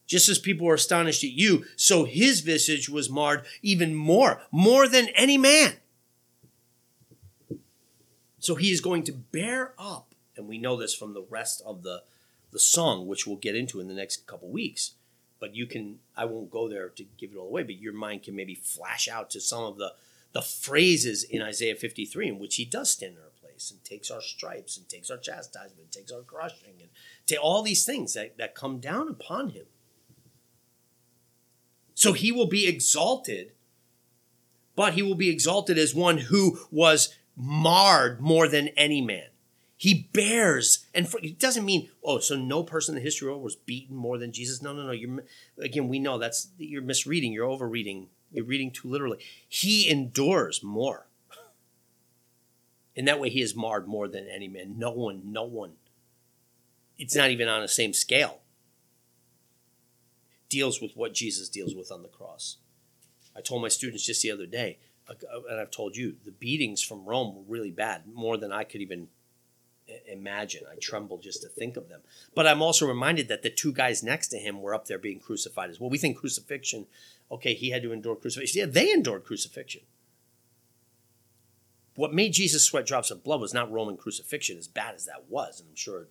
Just 0.09 0.29
as 0.29 0.41
people 0.41 0.67
were 0.67 0.75
astonished 0.75 1.23
at 1.23 1.31
you, 1.31 1.65
so 1.77 2.05
his 2.05 2.41
visage 2.41 2.89
was 2.89 3.09
marred 3.09 3.45
even 3.63 3.95
more, 3.95 4.43
more 4.51 4.89
than 4.89 5.07
any 5.15 5.39
man. 5.39 5.75
So 8.41 8.57
he 8.57 8.73
is 8.73 8.81
going 8.81 9.05
to 9.05 9.13
bear 9.13 9.73
up, 9.79 10.17
and 10.37 10.49
we 10.49 10.59
know 10.59 10.77
this 10.77 10.97
from 10.97 11.15
the 11.15 11.27
rest 11.31 11.63
of 11.65 11.85
the, 11.85 12.03
the 12.51 12.59
song, 12.59 13.07
which 13.07 13.25
we'll 13.25 13.37
get 13.37 13.55
into 13.55 13.79
in 13.79 13.87
the 13.87 13.95
next 13.95 14.27
couple 14.27 14.49
weeks 14.49 14.95
but 15.41 15.57
you 15.57 15.67
can 15.67 15.99
i 16.17 16.25
won't 16.25 16.53
go 16.53 16.69
there 16.69 16.89
to 16.89 17.05
give 17.19 17.33
it 17.33 17.37
all 17.37 17.49
away 17.49 17.65
but 17.65 17.75
your 17.75 17.93
mind 17.93 18.23
can 18.23 18.37
maybe 18.37 18.55
flash 18.55 19.09
out 19.09 19.29
to 19.29 19.41
some 19.41 19.65
of 19.65 19.77
the 19.77 19.93
the 20.33 20.41
phrases 20.41 21.25
in 21.25 21.43
isaiah 21.43 21.75
53 21.75 22.29
in 22.29 22.39
which 22.39 22.55
he 22.55 22.65
does 22.65 22.93
stand 22.93 23.15
in 23.15 23.32
and 23.71 23.83
takes 23.85 24.11
our 24.11 24.21
stripes 24.21 24.77
and 24.77 24.89
takes 24.89 25.11
our 25.11 25.17
chastisement 25.17 25.93
takes 25.93 26.13
our 26.13 26.23
crushing 26.23 26.75
and 26.81 26.91
to 27.27 27.37
all 27.37 27.63
these 27.63 27.85
things 27.85 28.15
that, 28.15 28.37
that 28.39 28.55
come 28.55 28.79
down 28.79 29.09
upon 29.09 29.51
him 29.51 29.67
so 31.95 32.13
he 32.13 32.33
will 32.33 32.49
be 32.49 32.67
exalted 32.67 33.53
but 34.75 34.95
he 34.95 35.03
will 35.03 35.15
be 35.15 35.29
exalted 35.29 35.77
as 35.77 35.95
one 35.95 36.19
who 36.19 36.59
was 36.71 37.15
marred 37.37 38.21
more 38.21 38.49
than 38.49 38.69
any 38.69 39.01
man 39.01 39.27
he 39.83 40.09
bears, 40.13 40.87
and 40.95 41.09
for, 41.09 41.19
it 41.25 41.41
doesn't 41.41 41.65
mean 41.65 41.91
oh, 42.05 42.21
so 42.21 42.37
no 42.37 42.63
person 42.63 42.95
in 42.95 43.01
the 43.01 43.05
history 43.05 43.27
of 43.27 43.31
the 43.31 43.33
world 43.33 43.43
was 43.43 43.57
beaten 43.57 43.97
more 43.97 44.17
than 44.17 44.31
Jesus. 44.31 44.63
No, 44.63 44.73
no, 44.73 44.85
no. 44.87 44.93
You're 44.93 45.25
again, 45.59 45.89
we 45.89 45.99
know 45.99 46.19
that's 46.19 46.51
you're 46.57 46.83
misreading. 46.83 47.33
You're 47.33 47.49
overreading. 47.49 48.07
You're 48.31 48.45
reading 48.45 48.71
too 48.71 48.89
literally. 48.89 49.19
He 49.49 49.91
endures 49.91 50.63
more. 50.63 51.09
In 52.95 53.07
that 53.07 53.21
way, 53.21 53.31
he 53.31 53.41
is 53.41 53.57
marred 53.57 53.89
more 53.89 54.09
than 54.09 54.29
any 54.29 54.49
man. 54.49 54.79
No 54.79 54.91
one, 54.91 55.23
no 55.33 55.45
one. 55.45 55.73
It's 56.99 57.17
not 57.17 57.31
even 57.31 57.49
on 57.49 57.63
the 57.63 57.69
same 57.69 57.93
scale. 57.93 58.41
Deals 60.49 60.81
with 60.83 60.97
what 60.97 61.15
Jesus 61.15 61.49
deals 61.49 61.75
with 61.75 61.91
on 61.91 62.03
the 62.03 62.09
cross. 62.09 62.59
I 63.35 63.41
told 63.41 63.63
my 63.63 63.69
students 63.69 64.05
just 64.05 64.23
the 64.23 64.31
other 64.31 64.45
day, 64.47 64.79
uh, 65.09 65.15
and 65.51 65.59
I've 65.59 65.71
told 65.71 65.97
you, 65.97 66.17
the 66.25 66.31
beatings 66.31 66.83
from 66.83 67.07
Rome 67.07 67.35
were 67.35 67.43
really 67.49 67.71
bad, 67.71 68.07
more 68.07 68.37
than 68.37 68.53
I 68.53 68.65
could 68.65 68.83
even 68.83 69.09
imagine. 70.07 70.63
I 70.71 70.77
tremble 70.77 71.19
just 71.19 71.43
to 71.43 71.49
think 71.49 71.77
of 71.77 71.89
them. 71.89 72.01
But 72.35 72.47
I'm 72.47 72.63
also 72.63 72.87
reminded 72.87 73.29
that 73.29 73.43
the 73.43 73.51
two 73.51 73.73
guys 73.73 74.03
next 74.03 74.29
to 74.29 74.39
him 74.39 74.61
were 74.61 74.75
up 74.75 74.87
there 74.87 74.99
being 74.99 75.19
crucified 75.19 75.71
as 75.71 75.81
well. 75.81 75.91
We 75.91 75.99
think 75.99 76.19
crucifixion, 76.19 76.87
okay, 77.31 77.55
he 77.55 77.71
had 77.71 77.83
to 77.83 77.93
endure 77.93 78.17
crucifixion. 78.17 78.61
Yeah, 78.61 78.67
they 78.67 78.93
endured 78.93 79.25
crucifixion. 79.25 79.83
What 81.95 82.15
made 82.15 82.33
Jesus 82.33 82.65
sweat 82.65 82.87
drops 82.87 83.11
of 83.11 83.23
blood 83.23 83.41
was 83.41 83.53
not 83.53 83.71
Roman 83.71 83.97
crucifixion, 83.97 84.59
as 84.59 84.69
bad 84.69 84.95
as 84.95 85.05
that 85.07 85.25
was, 85.29 85.61
and 85.61 85.69
I'm 85.69 85.77
sure 85.77 86.09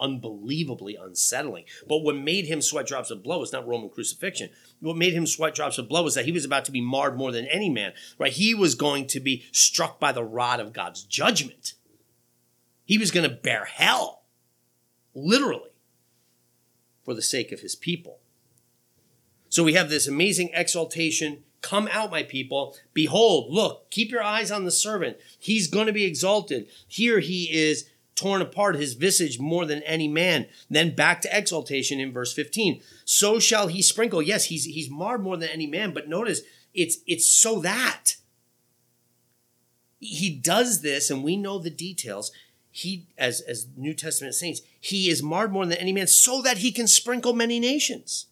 unbelievably 0.00 0.96
unsettling. 0.96 1.64
But 1.86 1.98
what 1.98 2.16
made 2.16 2.46
him 2.46 2.62
sweat 2.62 2.86
drops 2.86 3.10
of 3.10 3.22
blood 3.22 3.40
was 3.40 3.52
not 3.52 3.66
Roman 3.66 3.90
crucifixion. 3.90 4.50
What 4.80 4.96
made 4.96 5.12
him 5.12 5.26
sweat 5.26 5.54
drops 5.54 5.78
of 5.78 5.88
blood 5.88 6.04
was 6.04 6.14
that 6.14 6.24
he 6.24 6.32
was 6.32 6.44
about 6.44 6.64
to 6.66 6.72
be 6.72 6.80
marred 6.80 7.16
more 7.16 7.32
than 7.32 7.46
any 7.46 7.68
man, 7.68 7.92
right? 8.18 8.32
He 8.32 8.54
was 8.54 8.74
going 8.74 9.06
to 9.08 9.20
be 9.20 9.44
struck 9.52 10.00
by 10.00 10.12
the 10.12 10.24
rod 10.24 10.60
of 10.60 10.72
God's 10.72 11.02
judgment. 11.02 11.74
He 12.84 12.98
was 12.98 13.10
going 13.10 13.28
to 13.28 13.34
bear 13.34 13.66
hell, 13.66 14.22
literally, 15.14 15.70
for 17.04 17.12
the 17.12 17.22
sake 17.22 17.52
of 17.52 17.60
his 17.60 17.74
people. 17.74 18.20
So 19.50 19.64
we 19.64 19.74
have 19.74 19.90
this 19.90 20.06
amazing 20.06 20.50
exaltation. 20.54 21.44
Come 21.60 21.88
out, 21.90 22.10
my 22.10 22.22
people. 22.22 22.76
Behold, 22.94 23.52
look, 23.52 23.90
keep 23.90 24.10
your 24.10 24.22
eyes 24.22 24.50
on 24.50 24.64
the 24.64 24.70
servant. 24.70 25.16
He's 25.38 25.68
going 25.68 25.86
to 25.86 25.92
be 25.92 26.04
exalted. 26.04 26.68
Here 26.86 27.18
he 27.18 27.44
is 27.44 27.88
torn 28.14 28.42
apart, 28.42 28.76
his 28.76 28.94
visage 28.94 29.38
more 29.38 29.64
than 29.64 29.82
any 29.82 30.08
man. 30.08 30.46
Then 30.68 30.94
back 30.94 31.20
to 31.22 31.36
exaltation 31.36 32.00
in 32.00 32.12
verse 32.12 32.32
15. 32.32 32.82
So 33.04 33.38
shall 33.38 33.68
he 33.68 33.82
sprinkle. 33.82 34.22
Yes, 34.22 34.46
he's, 34.46 34.64
he's 34.64 34.90
marred 34.90 35.22
more 35.22 35.36
than 35.36 35.48
any 35.50 35.66
man, 35.66 35.92
but 35.92 36.08
notice 36.08 36.42
it's, 36.74 36.98
it's 37.06 37.26
so 37.26 37.60
that. 37.60 38.16
He 40.00 40.30
does 40.30 40.82
this, 40.82 41.10
and 41.10 41.24
we 41.24 41.36
know 41.36 41.58
the 41.58 41.70
details 41.70 42.30
he 42.70 43.08
as 43.18 43.40
as 43.40 43.66
New 43.76 43.92
Testament 43.92 44.34
saints, 44.34 44.60
he 44.80 45.10
is 45.10 45.22
marred 45.22 45.52
more 45.52 45.66
than 45.66 45.78
any 45.78 45.92
man 45.92 46.06
so 46.06 46.40
that 46.42 46.58
he 46.58 46.70
can 46.70 46.86
sprinkle 46.86 47.32
many 47.32 47.58
nations. 47.58 48.26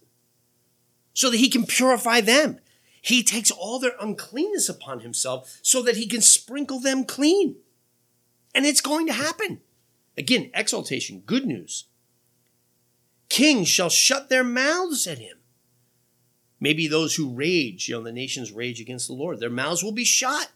So 1.14 1.30
that 1.30 1.38
he 1.38 1.48
can 1.48 1.64
purify 1.64 2.20
them. 2.20 2.60
He 3.06 3.22
takes 3.22 3.52
all 3.52 3.78
their 3.78 3.94
uncleanness 4.00 4.68
upon 4.68 4.98
himself 4.98 5.60
so 5.62 5.80
that 5.82 5.96
he 5.96 6.08
can 6.08 6.20
sprinkle 6.20 6.80
them 6.80 7.04
clean. 7.04 7.54
And 8.52 8.66
it's 8.66 8.80
going 8.80 9.06
to 9.06 9.12
happen. 9.12 9.60
Again, 10.18 10.50
exaltation, 10.52 11.22
good 11.24 11.46
news. 11.46 11.84
Kings 13.28 13.68
shall 13.68 13.90
shut 13.90 14.28
their 14.28 14.42
mouths 14.42 15.06
at 15.06 15.18
him. 15.18 15.36
Maybe 16.58 16.88
those 16.88 17.14
who 17.14 17.32
rage, 17.32 17.88
you 17.88 17.94
know, 17.94 18.02
the 18.02 18.10
nations 18.10 18.50
rage 18.50 18.80
against 18.80 19.06
the 19.06 19.14
Lord, 19.14 19.38
their 19.38 19.50
mouths 19.50 19.84
will 19.84 19.92
be 19.92 20.04
shut. 20.04 20.50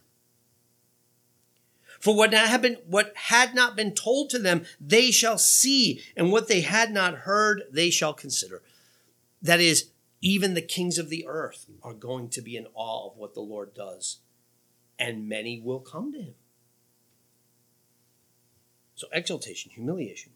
For 2.01 2.13
what 2.13 2.33
had, 2.33 2.61
been, 2.61 2.79
what 2.85 3.13
had 3.15 3.55
not 3.55 3.77
been 3.77 3.93
told 3.93 4.29
to 4.31 4.39
them, 4.39 4.65
they 4.81 5.11
shall 5.11 5.37
see, 5.37 6.01
and 6.17 6.33
what 6.33 6.49
they 6.49 6.61
had 6.61 6.91
not 6.91 7.19
heard, 7.19 7.63
they 7.71 7.91
shall 7.91 8.13
consider. 8.13 8.61
That 9.41 9.61
is, 9.61 9.90
even 10.21 10.53
the 10.53 10.61
kings 10.61 10.97
of 10.97 11.09
the 11.09 11.25
earth 11.27 11.65
are 11.81 11.93
going 11.93 12.29
to 12.29 12.41
be 12.41 12.55
in 12.55 12.67
awe 12.73 13.09
of 13.09 13.17
what 13.17 13.33
the 13.33 13.41
Lord 13.41 13.73
does, 13.73 14.19
and 14.99 15.27
many 15.27 15.59
will 15.59 15.79
come 15.79 16.13
to 16.13 16.21
him. 16.21 16.35
So 18.95 19.07
exaltation, 19.11 19.71
humiliation. 19.71 20.33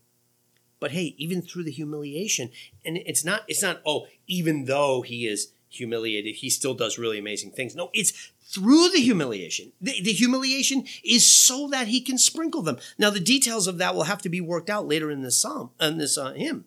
But 0.80 0.91
hey, 0.91 1.15
even 1.17 1.41
through 1.41 1.63
the 1.63 1.71
humiliation, 1.71 2.50
and 2.84 2.98
it's 2.98 3.24
not, 3.24 3.43
it's 3.48 3.62
not, 3.62 3.82
oh, 3.86 4.08
even 4.28 4.65
though 4.65 5.04
he 5.04 5.28
is 5.28 5.52
humiliated, 5.69 6.36
he 6.36 6.50
still 6.50 6.74
does 6.74 6.98
really 6.98 7.19
amazing 7.19 7.52
things. 7.52 7.76
No, 7.76 7.89
it's 7.93 8.32
through 8.41 8.89
the 8.89 9.00
humiliation. 9.00 9.71
The, 9.82 10.02
the, 10.02 10.12
humiliation 10.12 10.86
is 11.04 11.26
so 11.26 11.67
that 11.69 11.88
he 11.88 12.02
can 12.02 12.17
sprinkle 12.17 12.62
them. 12.62 12.78
Now, 12.98 13.10
the 13.10 13.19
details 13.19 13.67
of 13.67 13.78
that 13.80 13.95
will 13.95 14.04
have 14.04 14.21
to 14.24 14.30
be 14.30 14.41
worked 14.41 14.69
out 14.69 14.88
later 14.88 15.12
in 15.12 15.21
this 15.21 15.38
psalm, 15.38 15.71
in 15.80 15.98
this 15.98 16.17
uh, 16.17 16.34
hymn. 16.34 16.65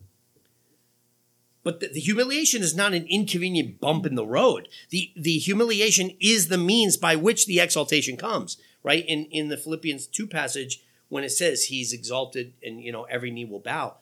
But 1.69 1.81
the, 1.81 1.89
the, 1.89 2.01
humiliation 2.01 2.63
is 2.63 2.75
not 2.75 2.95
an 2.95 3.05
inconvenient 3.11 3.79
bump 3.79 4.07
in 4.07 4.15
the 4.15 4.25
road. 4.25 4.71
The, 4.89 5.13
the 5.15 5.37
humiliation 5.37 6.13
is 6.19 6.49
the 6.49 6.57
means 6.57 6.97
by 6.97 7.15
which 7.15 7.45
the 7.45 7.61
exaltation 7.61 8.17
comes, 8.17 8.57
right? 8.83 9.05
In, 9.07 9.27
in 9.27 9.49
the 9.49 9.59
Philippians 9.59 10.07
2 10.07 10.27
passage, 10.29 10.83
when 11.11 11.25
it 11.25 11.29
says 11.29 11.65
he's 11.65 11.93
exalted 11.93 12.55
and, 12.63 12.81
you 12.81 12.91
know, 12.91 13.03
every 13.03 13.31
knee 13.31 13.45
will 13.45 13.61
bow, 13.61 13.97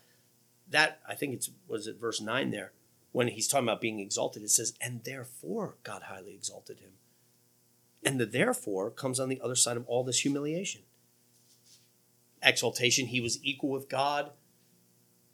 that 0.71 1.01
I 1.09 1.17
think 1.17 1.35
it's 1.35 1.51
was 1.67 1.89
it 1.89 1.99
verse 1.99 2.21
nine 2.21 2.53
there 2.53 2.71
when 3.11 3.27
he's 3.27 3.49
talking 3.49 3.67
about 3.67 3.81
being 3.81 3.99
exalted. 3.99 4.45
It 4.45 4.51
says, 4.51 4.75
"And 4.81 5.03
therefore 5.03 5.75
God 5.83 6.03
highly 6.03 6.35
exalted 6.35 6.79
him." 6.79 6.93
And 8.05 8.21
the 8.21 8.27
therefore 8.27 8.93
comes 8.93 9.19
on 9.19 9.29
the 9.29 9.41
other 9.41 9.57
side 9.57 9.77
of 9.77 9.89
all 9.89 10.05
this 10.05 10.21
humiliation. 10.21 10.83
Exaltation, 12.45 13.07
he 13.07 13.21
was 13.21 13.43
equal 13.43 13.71
with 13.71 13.89
God, 13.89 14.31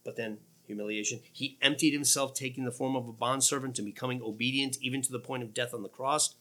but 0.03 0.16
then 0.16 0.38
humiliation. 0.66 1.20
He 1.33 1.59
emptied 1.61 1.92
himself, 1.92 2.35
taking 2.35 2.64
the 2.64 2.70
form 2.70 2.96
of 2.96 3.09
a 3.09 3.12
bondservant 3.12 3.79
and 3.79 3.87
becoming 3.87 4.22
obedient 4.22 4.79
even 4.81 5.03
to 5.03 5.12
the 5.12 5.18
point 5.18 5.42
of 5.42 5.55
death 5.55 5.75
on 5.75 5.83
the 5.83 5.88
cross. 5.88 6.35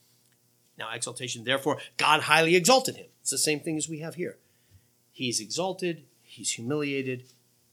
Now, 0.78 0.92
exaltation, 0.92 1.44
therefore, 1.44 1.78
God 1.96 2.22
highly 2.22 2.56
exalted 2.56 2.96
him. 2.96 3.06
It's 3.20 3.30
the 3.30 3.38
same 3.38 3.60
thing 3.60 3.76
as 3.76 3.88
we 3.88 4.00
have 4.00 4.14
here. 4.14 4.38
He's 5.10 5.40
exalted, 5.40 6.04
he's 6.22 6.52
humiliated, 6.52 7.24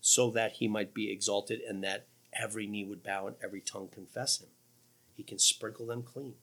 so 0.01 0.29
that 0.31 0.53
he 0.53 0.67
might 0.67 0.93
be 0.93 1.11
exalted 1.11 1.61
and 1.61 1.83
that 1.83 2.07
every 2.33 2.67
knee 2.67 2.85
would 2.85 3.03
bow 3.03 3.27
and 3.27 3.35
every 3.43 3.61
tongue 3.61 3.89
confess 3.91 4.39
him. 4.39 4.49
He 5.15 5.23
can 5.23 5.39
sprinkle 5.39 5.85
them 5.85 6.03
clean. 6.03 6.35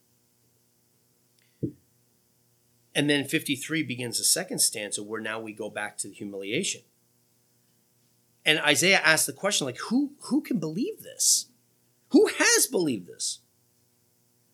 And 2.94 3.10
then 3.10 3.24
53 3.24 3.82
begins 3.82 4.16
the 4.16 4.24
second 4.24 4.60
stanza 4.60 5.02
where 5.02 5.20
now 5.20 5.38
we 5.38 5.52
go 5.52 5.68
back 5.68 5.98
to 5.98 6.08
the 6.08 6.14
humiliation. 6.14 6.80
And 8.46 8.60
Isaiah 8.60 9.00
asks 9.04 9.26
the 9.26 9.32
question 9.32 9.66
like 9.66 9.78
who 9.88 10.12
who 10.22 10.40
can 10.40 10.60
believe 10.60 11.02
this? 11.02 11.46
Who 12.10 12.28
has 12.38 12.66
believed 12.68 13.08
this? 13.08 13.40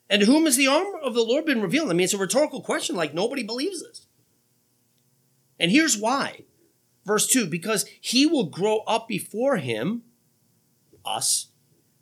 And 0.09 0.20
to 0.20 0.26
whom 0.26 0.46
has 0.46 0.57
the 0.57 0.66
arm 0.66 0.87
of 1.02 1.14
the 1.14 1.22
Lord 1.22 1.44
been 1.44 1.61
revealed? 1.61 1.90
I 1.90 1.92
mean, 1.92 2.05
it's 2.05 2.14
a 2.14 2.18
rhetorical 2.18 2.62
question, 2.62 2.96
like 2.96 3.14
nobody 3.14 3.42
believes 3.42 3.83
this. 3.83 4.07
And 5.61 5.70
here's 5.70 5.96
why. 5.96 6.44
Verse 7.05 7.26
2 7.26 7.46
because 7.46 7.85
he 8.00 8.24
will 8.24 8.46
grow 8.46 8.78
up 8.81 9.09
before 9.09 9.59
him, 9.59 10.02
us, 11.05 11.48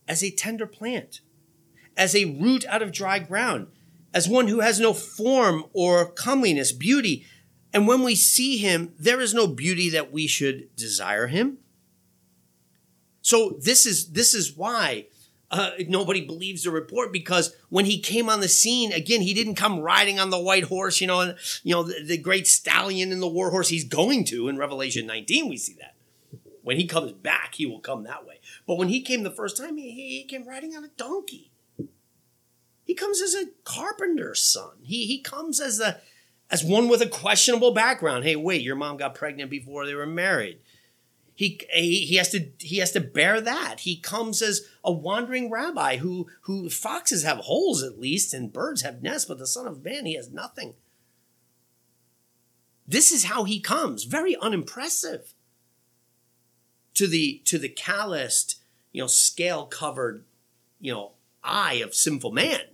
as 0.07 0.23
a 0.23 0.31
tender 0.31 0.67
plant, 0.67 1.21
as 1.97 2.15
a 2.15 2.37
root 2.41 2.65
out 2.69 2.83
of 2.83 2.93
dry 2.93 3.19
ground, 3.19 3.67
as 4.15 4.29
one 4.29 4.47
who 4.47 4.61
has 4.61 4.79
no 4.79 4.93
form 4.95 5.65
or 5.73 6.11
comeliness, 6.13 6.71
beauty. 6.71 7.27
And 7.73 7.89
when 7.89 8.03
we 8.03 8.15
see 8.15 8.59
him, 8.59 8.93
there 8.99 9.21
is 9.21 9.35
no 9.35 9.49
beauty 9.49 9.91
that 9.91 10.13
we 10.13 10.29
should 10.29 10.75
desire 10.77 11.27
him. 11.27 11.59
So 13.31 13.57
this 13.61 13.87
is 13.87 14.11
this 14.11 14.35
is 14.35 14.57
why 14.57 15.07
uh, 15.53 15.71
nobody 15.87 16.21
believes 16.21 16.65
the 16.65 16.73
report 16.73 17.13
because 17.13 17.55
when 17.69 17.85
he 17.85 18.01
came 18.01 18.29
on 18.29 18.41
the 18.41 18.49
scene 18.49 18.91
again, 18.91 19.21
he 19.21 19.35
didn't 19.35 19.55
come 19.55 19.79
riding 19.79 20.19
on 20.19 20.31
the 20.31 20.41
white 20.41 20.65
horse, 20.65 21.01
you 21.01 21.07
know, 21.07 21.37
you 21.63 21.73
know 21.73 21.85
the, 21.85 22.03
the 22.05 22.19
great 22.19 22.49
stallion 22.49 23.13
and 23.13 23.23
the 23.23 23.29
war 23.29 23.53
horse 23.53 23.69
he's 23.69 23.85
going 23.85 24.25
to 24.25 24.49
in 24.49 24.59
Revelation 24.59 25.07
19. 25.07 25.49
We 25.49 25.59
see 25.59 25.77
that 25.79 25.95
when 26.63 26.77
he 26.77 26.89
comes 26.89 27.13
back, 27.13 27.55
he 27.55 27.67
will 27.67 27.79
come 27.79 28.03
that 28.03 28.27
way. 28.27 28.41
But 28.67 28.79
when 28.79 28.89
he 28.89 29.01
came 29.01 29.23
the 29.23 29.31
first 29.31 29.57
time, 29.57 29.77
he, 29.77 29.93
he 29.93 30.25
came 30.25 30.49
riding 30.49 30.75
on 30.75 30.83
a 30.83 30.89
donkey. 30.89 31.53
He 32.83 32.95
comes 32.95 33.23
as 33.23 33.37
a 33.37 33.51
carpenter's 33.63 34.43
son. 34.43 34.79
He 34.83 35.07
he 35.07 35.21
comes 35.21 35.61
as 35.61 35.79
a 35.79 36.01
as 36.51 36.65
one 36.65 36.89
with 36.89 37.01
a 37.01 37.09
questionable 37.09 37.71
background. 37.71 38.25
Hey, 38.25 38.35
wait, 38.35 38.63
your 38.63 38.75
mom 38.75 38.97
got 38.97 39.15
pregnant 39.15 39.53
before 39.53 39.87
they 39.87 39.95
were 39.95 40.05
married. 40.05 40.59
He, 41.41 41.59
he, 41.73 42.17
has 42.17 42.29
to 42.33 42.51
he 42.59 42.81
has 42.81 42.93
to 42.93 43.01
bear 43.01 43.41
that. 43.41 43.81
He 43.81 43.97
comes 43.97 44.43
as 44.43 44.61
a 44.85 44.93
wandering 44.93 45.51
rabbi 45.51 45.97
who 45.97 46.27
who 46.43 46.69
foxes 46.69 47.23
have 47.23 47.39
holes 47.39 47.83
at 47.83 47.99
least 47.99 48.35
and 48.35 48.53
birds 48.53 48.83
have 48.83 49.03
nests, 49.03 49.25
but 49.25 49.39
the 49.39 49.47
son 49.47 49.67
of 49.67 49.83
man 49.83 50.05
he 50.05 50.17
has 50.17 50.31
nothing. 50.31 50.75
This 52.87 53.11
is 53.11 53.25
how 53.25 53.45
he 53.45 53.59
comes, 53.59 54.05
very 54.05 54.37
unimpressive 54.37 55.33
to 56.93 57.07
the 57.07 57.41
to 57.47 57.57
the 57.57 57.71
calloused, 57.71 58.61
you 58.93 59.03
know, 59.03 59.07
scale 59.07 59.65
covered, 59.65 60.27
you 60.79 60.93
know, 60.93 61.13
eye 61.43 61.81
of 61.83 61.95
sinful 61.95 62.33
man. 62.33 62.65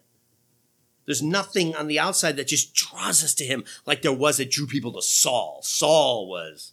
There's 1.05 1.22
nothing 1.22 1.76
on 1.76 1.87
the 1.87 2.00
outside 2.00 2.35
that 2.35 2.48
just 2.48 2.74
draws 2.74 3.22
us 3.22 3.35
to 3.35 3.44
him 3.44 3.62
like 3.87 4.02
there 4.02 4.12
was 4.12 4.38
that 4.38 4.50
drew 4.50 4.66
people 4.66 4.92
to 4.94 5.02
Saul. 5.02 5.61
Saul 5.62 6.29
was, 6.29 6.72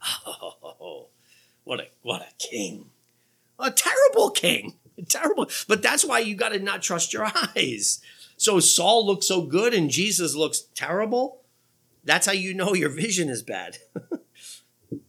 oh, 0.26 1.08
what 1.64 1.80
a 1.80 1.88
what 2.02 2.22
a 2.22 2.32
king. 2.38 2.90
A 3.58 3.70
terrible 3.70 4.30
king. 4.30 4.74
Terrible. 5.08 5.48
But 5.66 5.82
that's 5.82 6.04
why 6.04 6.20
you 6.20 6.34
got 6.34 6.50
to 6.50 6.58
not 6.58 6.82
trust 6.82 7.12
your 7.12 7.26
eyes. 7.56 8.00
So 8.36 8.60
Saul 8.60 9.06
looks 9.06 9.26
so 9.26 9.42
good 9.42 9.74
and 9.74 9.90
Jesus 9.90 10.34
looks 10.34 10.60
terrible. 10.74 11.40
That's 12.04 12.26
how 12.26 12.32
you 12.32 12.54
know 12.54 12.74
your 12.74 12.90
vision 12.90 13.28
is 13.28 13.42
bad. 13.42 13.78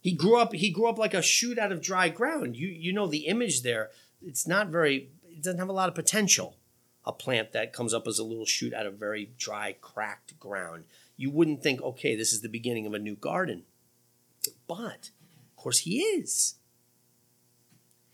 he 0.00 0.12
grew 0.12 0.36
up 0.36 0.52
he 0.52 0.70
grew 0.70 0.86
up 0.86 0.98
like 0.98 1.14
a 1.14 1.22
shoot 1.22 1.58
out 1.58 1.72
of 1.72 1.80
dry 1.80 2.08
ground. 2.08 2.56
You 2.56 2.68
you 2.68 2.92
know 2.92 3.06
the 3.06 3.26
image 3.26 3.62
there. 3.62 3.90
It's 4.22 4.46
not 4.46 4.68
very 4.68 5.10
it 5.28 5.42
doesn't 5.42 5.58
have 5.58 5.68
a 5.68 5.72
lot 5.72 5.88
of 5.88 5.94
potential. 5.94 6.56
A 7.04 7.12
plant 7.12 7.52
that 7.52 7.72
comes 7.72 7.94
up 7.94 8.06
as 8.08 8.18
a 8.18 8.24
little 8.24 8.44
shoot 8.44 8.74
out 8.74 8.86
of 8.86 8.94
very 8.94 9.30
dry, 9.38 9.76
cracked 9.80 10.38
ground. 10.40 10.84
You 11.16 11.30
wouldn't 11.30 11.62
think, 11.62 11.80
okay, 11.80 12.16
this 12.16 12.32
is 12.32 12.40
the 12.40 12.48
beginning 12.48 12.84
of 12.84 12.94
a 12.94 12.98
new 12.98 13.14
garden. 13.14 13.62
But 14.66 15.10
course, 15.66 15.78
he 15.78 15.98
is. 15.98 16.54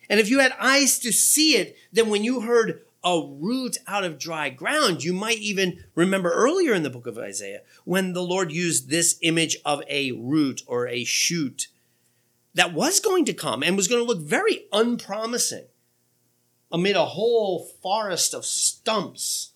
And 0.09 0.19
if 0.19 0.31
you 0.31 0.39
had 0.39 0.55
eyes 0.59 0.99
to 1.01 1.13
see 1.13 1.57
it, 1.57 1.77
then 1.93 2.09
when 2.09 2.25
you 2.25 2.41
heard 2.41 2.81
a 3.05 3.21
root 3.29 3.77
out 3.87 4.05
of 4.05 4.19
dry 4.19 4.49
ground, 4.49 5.05
you 5.05 5.13
might 5.13 5.37
even 5.37 5.85
remember 5.95 6.33
earlier 6.33 6.73
in 6.73 6.83
the 6.83 6.89
book 6.89 7.07
of 7.07 7.19
Isaiah 7.19 7.61
when 7.85 8.15
the 8.15 8.23
Lord 8.23 8.51
used 8.51 8.89
this 8.89 9.19
image 9.21 9.59
of 9.67 9.83
a 9.87 10.13
root 10.13 10.63
or 10.67 10.89
a 10.89 11.05
shoot 11.05 11.69
that 12.55 12.73
was 12.73 13.01
going 13.01 13.27
to 13.27 13.35
come 13.35 13.63
and 13.63 13.77
was 13.77 13.89
going 13.89 14.01
to 14.01 14.09
look 14.09 14.23
very 14.23 14.65
unpromising 14.73 15.67
amid 16.71 16.97
a 16.97 17.05
whole 17.05 17.67
forest 17.83 18.33
of 18.33 18.47
stumps 18.47 19.53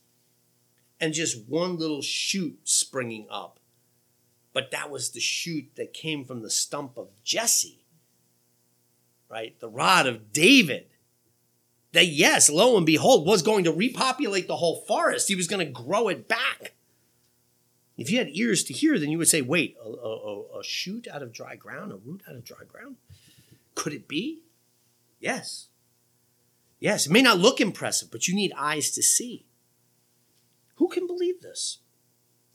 and 1.00 1.14
just 1.14 1.48
one 1.48 1.78
little 1.78 2.02
shoot 2.02 2.58
springing 2.64 3.26
up. 3.30 3.58
But 4.52 4.70
that 4.70 4.90
was 4.90 5.12
the 5.12 5.20
shoot 5.20 5.70
that 5.76 5.94
came 5.94 6.26
from 6.26 6.42
the 6.42 6.50
stump 6.50 6.98
of 6.98 7.08
Jesse 7.24 7.85
right? 9.28 9.58
The 9.60 9.68
rod 9.68 10.06
of 10.06 10.32
David. 10.32 10.86
That, 11.92 12.06
yes, 12.06 12.50
lo 12.50 12.76
and 12.76 12.84
behold, 12.84 13.26
was 13.26 13.42
going 13.42 13.64
to 13.64 13.72
repopulate 13.72 14.48
the 14.48 14.56
whole 14.56 14.82
forest. 14.82 15.28
He 15.28 15.34
was 15.34 15.46
going 15.46 15.64
to 15.64 15.72
grow 15.72 16.08
it 16.08 16.28
back. 16.28 16.74
If 17.96 18.10
you 18.10 18.18
had 18.18 18.28
ears 18.30 18.64
to 18.64 18.74
hear, 18.74 18.98
then 18.98 19.10
you 19.10 19.18
would 19.18 19.28
say, 19.28 19.40
wait, 19.40 19.76
a, 19.82 19.88
a, 19.88 20.58
a 20.60 20.64
shoot 20.64 21.08
out 21.10 21.22
of 21.22 21.32
dry 21.32 21.56
ground, 21.56 21.92
a 21.92 21.96
root 21.96 22.22
out 22.28 22.36
of 22.36 22.44
dry 22.44 22.64
ground? 22.68 22.96
Could 23.74 23.94
it 23.94 24.06
be? 24.06 24.42
Yes. 25.18 25.68
Yes, 26.78 27.06
it 27.06 27.12
may 27.12 27.22
not 27.22 27.38
look 27.38 27.60
impressive, 27.60 28.10
but 28.10 28.28
you 28.28 28.34
need 28.34 28.52
eyes 28.56 28.90
to 28.90 29.02
see. 29.02 29.46
Who 30.74 30.88
can 30.88 31.06
believe 31.06 31.40
this? 31.40 31.78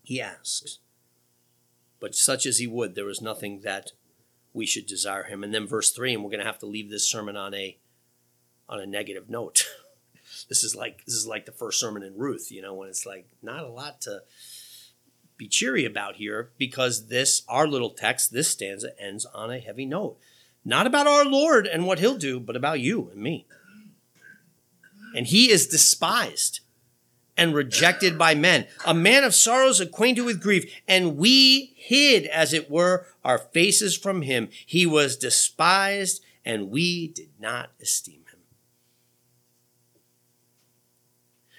He 0.04 0.22
asks. 0.22 0.80
But 2.00 2.14
such 2.16 2.46
as 2.46 2.60
he 2.60 2.68
would, 2.68 2.94
there 2.94 3.06
was 3.06 3.22
nothing 3.22 3.62
that 3.62 3.94
we 4.54 4.66
should 4.66 4.86
desire 4.86 5.24
him. 5.24 5.44
And 5.44 5.54
then 5.54 5.68
verse 5.68 5.92
three, 5.92 6.14
and 6.14 6.24
we're 6.24 6.30
going 6.30 6.40
to 6.40 6.46
have 6.46 6.60
to 6.60 6.66
leave 6.66 6.90
this 6.90 7.10
sermon 7.10 7.36
on 7.36 7.54
a 7.54 7.78
on 8.68 8.80
a 8.80 8.86
negative 8.86 9.30
note. 9.30 9.66
this 10.50 10.64
is 10.64 10.76
like 10.76 11.06
this 11.06 11.16
is 11.16 11.28
like 11.28 11.46
the 11.46 11.52
first 11.52 11.80
sermon 11.80 12.04
in 12.04 12.18
Ruth, 12.18 12.52
you 12.52 12.62
know, 12.62 12.74
when 12.74 12.90
it's 12.90 13.06
like 13.06 13.28
not 13.42 13.64
a 13.64 13.70
lot 13.70 14.02
to 14.02 14.24
be 15.38 15.48
cheery 15.48 15.86
about 15.86 16.18
here 16.18 16.52
because 16.58 17.08
this 17.08 17.44
our 17.48 17.68
little 17.68 17.90
text, 17.90 18.32
this 18.32 18.50
stanza 18.50 18.92
ends 19.00 19.26
on 19.26 19.52
a 19.52 19.60
heavy 19.60 19.86
note. 19.86 20.18
Not 20.64 20.86
about 20.86 21.08
our 21.08 21.26
Lord 21.26 21.66
and 21.66 21.88
what 21.88 22.00
he'll 22.00 22.18
do, 22.18 22.40
but 22.40 22.56
about 22.56 22.80
you 22.80 23.10
and 23.12 23.22
me. 23.22 23.48
And 25.16 25.28
he 25.28 25.50
is 25.50 25.68
despised 25.68 26.60
and 27.42 27.56
rejected 27.56 28.20
by 28.20 28.36
men, 28.36 28.68
a 28.86 28.94
man 28.94 29.24
of 29.24 29.34
sorrows, 29.34 29.80
acquainted 29.80 30.22
with 30.22 30.40
grief. 30.40 30.72
And 30.88 31.18
we 31.18 31.74
hid, 31.76 32.28
as 32.28 32.54
it 32.54 32.70
were, 32.70 33.08
our 33.26 33.40
faces 33.40 33.98
from 33.98 34.22
him. 34.22 34.50
He 34.64 34.86
was 34.86 35.18
despised, 35.18 36.22
and 36.46 36.70
we 36.70 37.08
did 37.08 37.30
not 37.40 37.72
esteem 37.82 38.26
him. 38.32 38.42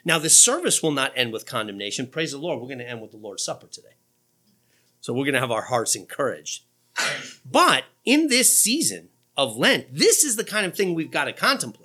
Now, 0.04 0.20
this 0.20 0.38
service 0.38 0.84
will 0.84 0.92
not 0.92 1.12
end 1.16 1.32
with 1.32 1.46
condemnation. 1.46 2.06
Praise 2.06 2.30
the 2.30 2.38
Lord. 2.38 2.60
We're 2.60 2.68
going 2.68 2.78
to 2.78 2.88
end 2.88 3.02
with 3.02 3.10
the 3.10 3.16
Lord's 3.16 3.42
Supper 3.42 3.66
today. 3.66 3.96
So 5.00 5.12
we're 5.12 5.24
going 5.24 5.34
to 5.34 5.40
have 5.40 5.50
our 5.50 5.62
hearts 5.62 5.96
encouraged. 5.96 6.62
But 7.44 7.86
in 8.04 8.28
this 8.28 8.56
season 8.56 9.08
of 9.36 9.56
Lent, 9.56 9.92
this 9.92 10.22
is 10.22 10.36
the 10.36 10.44
kind 10.44 10.64
of 10.64 10.76
thing 10.76 10.94
we've 10.94 11.10
got 11.10 11.24
to 11.24 11.32
contemplate 11.32 11.81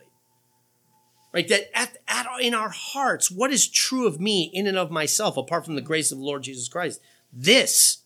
right? 1.33 1.47
That 1.47 1.69
at, 1.77 1.97
at, 2.07 2.27
in 2.41 2.53
our 2.53 2.69
hearts, 2.69 3.29
what 3.29 3.51
is 3.51 3.67
true 3.67 4.07
of 4.07 4.19
me 4.19 4.49
in 4.53 4.67
and 4.67 4.77
of 4.77 4.91
myself, 4.91 5.37
apart 5.37 5.65
from 5.65 5.75
the 5.75 5.81
grace 5.81 6.11
of 6.11 6.17
the 6.17 6.23
Lord 6.23 6.43
Jesus 6.43 6.67
Christ? 6.67 7.01
This, 7.31 7.99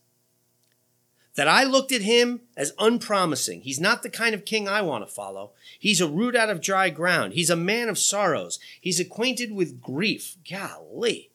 that 1.36 1.47
I 1.47 1.63
looked 1.63 1.91
at 1.91 2.01
him 2.01 2.41
as 2.57 2.73
unpromising. 2.77 3.62
He's 3.62 3.79
not 3.79 4.03
the 4.03 4.10
kind 4.10 4.36
of 4.36 4.43
king 4.45 4.67
I 4.67 4.81
want 4.81 5.07
to 5.07 5.13
follow. 5.13 5.51
He's 5.79 6.01
a 6.01 6.07
root 6.07 6.36
out 6.36 6.49
of 6.49 6.62
dry 6.62 6.89
ground. 6.89 7.34
He's 7.34 7.49
a 7.49 7.55
man 7.55 7.88
of 7.88 7.97
sorrows. 7.97 8.60
He's 8.79 8.99
acquainted 8.99 9.53
with 9.53 9.81
grief. 9.81 10.38
Golly. 10.49 11.31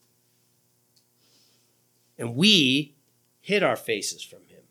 And 2.19 2.35
we 2.35 2.95
hid 3.41 3.63
our 3.63 3.77
faces 3.77 4.23
from 4.23 4.41
him. 4.49 4.63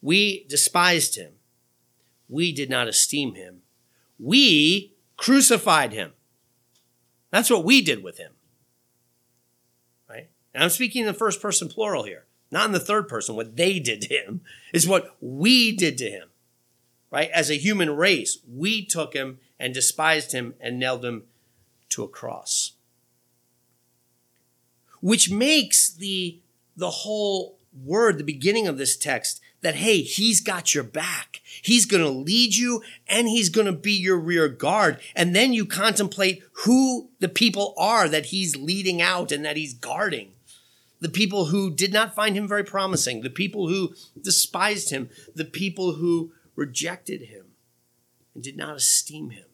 We 0.00 0.44
despised 0.48 1.16
him. 1.16 1.32
we 2.28 2.50
did 2.52 2.70
not 2.70 2.88
esteem 2.88 3.34
him. 3.34 3.60
We 4.18 4.91
crucified 5.22 5.92
him. 5.92 6.10
That's 7.30 7.48
what 7.48 7.64
we 7.64 7.80
did 7.80 8.02
with 8.02 8.18
him. 8.18 8.32
Right? 10.10 10.28
And 10.52 10.64
I'm 10.64 10.70
speaking 10.70 11.02
in 11.02 11.06
the 11.06 11.14
first 11.14 11.40
person 11.40 11.68
plural 11.68 12.02
here, 12.02 12.26
not 12.50 12.66
in 12.66 12.72
the 12.72 12.80
third 12.80 13.06
person. 13.06 13.36
What 13.36 13.56
they 13.56 13.78
did 13.78 14.02
to 14.02 14.14
him 14.14 14.40
is 14.74 14.88
what 14.88 15.16
we 15.20 15.70
did 15.70 15.96
to 15.98 16.10
him. 16.10 16.30
Right? 17.12 17.30
As 17.30 17.50
a 17.50 17.56
human 17.56 17.94
race, 17.94 18.38
we 18.52 18.84
took 18.84 19.14
him 19.14 19.38
and 19.60 19.72
despised 19.72 20.32
him 20.32 20.54
and 20.60 20.80
nailed 20.80 21.04
him 21.04 21.22
to 21.90 22.02
a 22.02 22.08
cross. 22.08 22.72
Which 25.00 25.30
makes 25.30 25.88
the, 25.88 26.40
the 26.76 26.90
whole 26.90 27.60
word, 27.72 28.18
the 28.18 28.24
beginning 28.24 28.66
of 28.66 28.76
this 28.76 28.96
text, 28.96 29.40
that 29.62 29.76
hey, 29.76 30.02
he's 30.02 30.40
got 30.40 30.74
your 30.74 30.84
back. 30.84 31.40
He's 31.62 31.86
going 31.86 32.02
to 32.02 32.08
lead 32.08 32.56
you 32.56 32.82
and 33.08 33.28
he's 33.28 33.48
going 33.48 33.66
to 33.66 33.72
be 33.72 33.92
your 33.92 34.18
rear 34.18 34.48
guard. 34.48 35.00
And 35.14 35.34
then 35.34 35.52
you 35.52 35.64
contemplate 35.64 36.42
who 36.64 37.10
the 37.20 37.28
people 37.28 37.74
are 37.78 38.08
that 38.08 38.26
he's 38.26 38.56
leading 38.56 39.00
out 39.00 39.32
and 39.32 39.44
that 39.44 39.56
he's 39.56 39.74
guarding. 39.74 40.32
The 41.00 41.08
people 41.08 41.46
who 41.46 41.70
did 41.70 41.92
not 41.92 42.14
find 42.14 42.36
him 42.36 42.46
very 42.46 42.64
promising, 42.64 43.22
the 43.22 43.30
people 43.30 43.68
who 43.68 43.94
despised 44.20 44.90
him, 44.90 45.10
the 45.34 45.44
people 45.44 45.94
who 45.94 46.32
rejected 46.54 47.22
him 47.22 47.46
and 48.34 48.42
did 48.42 48.56
not 48.56 48.76
esteem 48.76 49.30
him. 49.30 49.46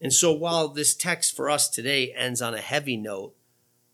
And 0.00 0.12
so 0.12 0.32
while 0.32 0.68
this 0.68 0.94
text 0.94 1.36
for 1.36 1.48
us 1.48 1.68
today 1.68 2.12
ends 2.12 2.42
on 2.42 2.54
a 2.54 2.60
heavy 2.60 2.96
note, 2.96 3.34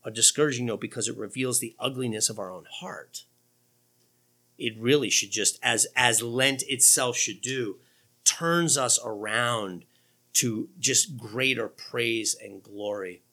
a 0.03 0.09
discouraging 0.09 0.65
note 0.65 0.81
because 0.81 1.07
it 1.07 1.17
reveals 1.17 1.59
the 1.59 1.75
ugliness 1.79 2.29
of 2.29 2.39
our 2.39 2.51
own 2.51 2.65
heart, 2.79 3.25
it 4.59 4.77
really 4.77 5.09
should 5.09 5.31
just 5.31 5.59
as 5.63 5.87
as 5.95 6.21
Lent 6.21 6.63
itself 6.67 7.17
should 7.17 7.41
do, 7.41 7.77
turns 8.23 8.77
us 8.77 8.99
around 9.03 9.85
to 10.33 10.69
just 10.79 11.17
greater 11.17 11.67
praise 11.67 12.35
and 12.41 12.61
glory. 12.61 13.23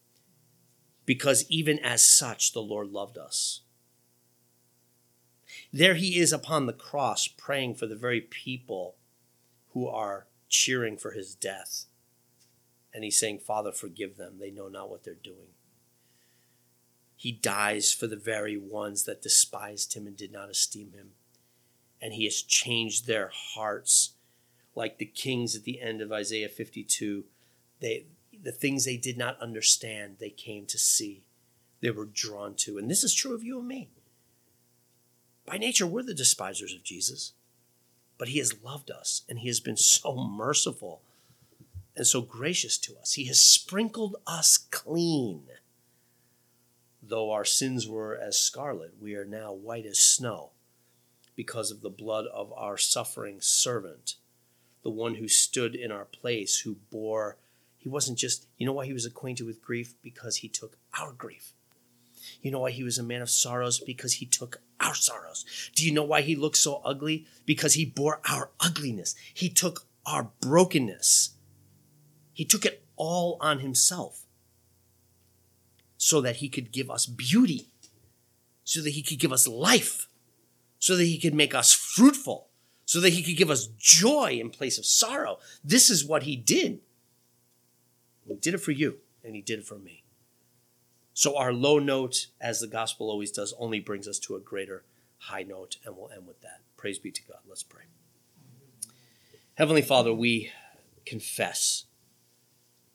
Because 1.05 1.45
even 1.49 1.79
as 1.79 2.05
such 2.05 2.53
the 2.53 2.63
Lord 2.63 2.89
loved 2.89 3.19
us. 3.19 3.61
There 5.73 5.95
he 5.95 6.19
is 6.19 6.33
upon 6.33 6.67
the 6.67 6.73
cross 6.73 7.29
praying 7.29 7.75
for 7.75 7.87
the 7.87 7.97
very 7.97 8.21
people 8.21 8.97
who 9.73 9.87
are 9.87 10.27
cheering 10.49 10.97
for 10.97 11.11
his 11.11 11.35
death. 11.35 11.85
And 12.95 13.05
he's 13.05 13.19
saying, 13.19 13.41
Father, 13.41 13.73
forgive 13.73 14.17
them. 14.17 14.39
They 14.39 14.51
know 14.51 14.69
not 14.69 14.89
what 14.89 15.05
they're 15.05 15.15
doing. 15.15 15.56
He 17.17 17.33
dies 17.33 17.93
for 17.93 18.07
the 18.07 18.17
very 18.17 18.57
ones 18.57 19.05
that 19.05 19.23
despised 19.23 19.95
him 19.95 20.07
and 20.07 20.17
did 20.17 20.33
not 20.33 20.51
esteem 20.51 20.93
him. 20.93 21.13
And 22.01 22.13
he 22.13 22.25
has 22.25 22.43
changed 22.43 23.07
their 23.07 23.31
hearts 23.33 24.13
like 24.75 24.99
the 24.99 25.07
kings 25.07 25.57
at 25.57 25.65
the 25.65 25.81
end 25.81 26.03
of 26.03 26.13
Isaiah 26.13 26.51
52. 26.51 27.25
They, 27.81 28.05
the 28.41 28.53
things 28.53 28.85
they 28.85 28.99
did 28.99 29.17
not 29.17 29.41
understand, 29.41 30.17
they 30.19 30.29
came 30.29 30.67
to 30.67 30.79
see. 30.79 31.23
They 31.81 31.91
were 31.91 32.05
drawn 32.05 32.55
to. 32.57 32.77
And 32.77 32.91
this 32.91 33.03
is 33.03 33.15
true 33.15 33.35
of 33.35 33.43
you 33.43 33.59
and 33.59 33.69
me. 33.69 33.89
By 35.47 35.57
nature, 35.57 35.87
we're 35.87 36.03
the 36.03 36.13
despisers 36.13 36.75
of 36.75 36.83
Jesus, 36.83 37.33
but 38.19 38.29
he 38.29 38.39
has 38.39 38.63
loved 38.63 38.91
us 38.91 39.23
and 39.29 39.39
he 39.39 39.47
has 39.47 39.61
been 39.61 39.77
so 39.77 40.17
merciful 40.17 41.01
and 41.97 42.07
so 42.07 42.21
gracious 42.21 42.77
to 42.79 42.97
us. 42.99 43.15
He 43.15 43.27
has 43.27 43.41
sprinkled 43.41 44.17
us 44.27 44.59
clean. 44.59 45.45
Though 47.09 47.31
our 47.31 47.45
sins 47.45 47.87
were 47.87 48.17
as 48.17 48.39
scarlet, 48.39 48.95
we 49.01 49.15
are 49.15 49.25
now 49.25 49.53
white 49.53 49.87
as 49.87 50.01
snow 50.01 50.51
because 51.37 51.71
of 51.71 51.81
the 51.81 51.91
blood 51.91 52.27
of 52.33 52.53
our 52.55 52.77
suffering 52.77 53.41
servant, 53.41 54.17
the 54.83 54.91
one 54.91 55.17
who 55.17 55.29
stood 55.29 55.77
in 55.77 55.93
our 55.93 56.07
place, 56.07 56.61
who 56.61 56.77
bore. 56.91 57.37
He 57.79 57.89
wasn't 57.89 58.19
just, 58.19 58.49
you 58.57 58.67
know 58.67 58.73
why 58.73 58.87
he 58.87 58.93
was 58.93 59.07
acquainted 59.07 59.47
with 59.47 59.63
grief? 59.63 59.95
Because 60.03 60.37
he 60.37 60.49
took 60.49 60.79
our 60.99 61.13
grief. 61.13 61.53
You 62.43 62.51
know 62.51 62.61
why 62.61 62.73
he 62.73 62.83
was 62.83 62.99
a 62.99 63.05
man 63.05 63.23
of 63.23 63.31
sorrows? 63.31 63.79
Because 63.79 64.15
he 64.15 64.27
took 64.27 64.61
our 64.81 64.95
sorrows. 64.95 65.45
Do 65.77 65.87
you 65.87 65.93
know 65.93 66.03
why 66.03 66.23
he 66.23 66.35
looked 66.35 66.57
so 66.57 66.81
ugly? 66.85 67.27
Because 67.45 67.75
he 67.75 67.85
bore 67.85 68.21
our 68.29 68.51
ugliness. 68.59 69.15
He 69.33 69.49
took 69.49 69.87
our 70.05 70.31
brokenness. 70.41 71.35
He 72.33 72.45
took 72.45 72.65
it 72.65 72.85
all 72.97 73.37
on 73.41 73.61
himself 73.61 74.26
so 75.97 76.21
that 76.21 76.37
he 76.37 76.49
could 76.49 76.73
give 76.73 76.91
us 76.91 77.07
beauty, 77.07 77.69
so 78.65 78.81
that 78.83 78.91
he 78.91 79.03
could 79.03 79.19
give 79.19 79.33
us 79.33 79.47
life, 79.49 80.09
so 80.79 80.97
that 80.97 81.05
he 81.05 81.19
could 81.19 81.35
make 81.35 81.55
us 81.55 81.73
fruitful, 81.73 82.49
so 82.85 83.01
that 83.01 83.13
he 83.13 83.23
could 83.23 83.37
give 83.37 83.51
us 83.51 83.69
joy 83.79 84.39
in 84.41 84.51
place 84.51 84.79
of 84.79 84.87
sorrow. 84.87 85.39
This 85.65 85.91
is 85.91 86.05
what 86.05 86.25
he 86.25 86.37
did. 86.37 86.81
He 88.27 88.35
did 88.35 88.55
it 88.55 88.59
for 88.59 88.73
you, 88.73 88.99
and 89.25 89.35
he 89.35 89.43
did 89.43 89.61
it 89.61 89.67
for 89.67 89.79
me. 89.79 90.03
So 91.15 91.37
our 91.37 91.53
low 91.53 91.79
note, 91.79 92.27
as 92.41 92.61
the 92.61 92.67
gospel 92.67 93.11
always 93.11 93.31
does, 93.31 93.55
only 93.59 93.81
brings 93.81 94.07
us 94.07 94.19
to 94.21 94.37
a 94.37 94.41
greater 94.41 94.85
high 95.19 95.43
note, 95.43 95.79
and 95.85 95.97
we'll 95.97 96.11
end 96.11 96.27
with 96.27 96.43
that. 96.43 96.61
Praise 96.77 96.99
be 96.99 97.11
to 97.11 97.23
God. 97.23 97.39
Let's 97.49 97.63
pray. 97.63 97.85
Heavenly 99.55 99.81
Father, 99.81 100.13
we 100.13 100.51
confess 101.07 101.85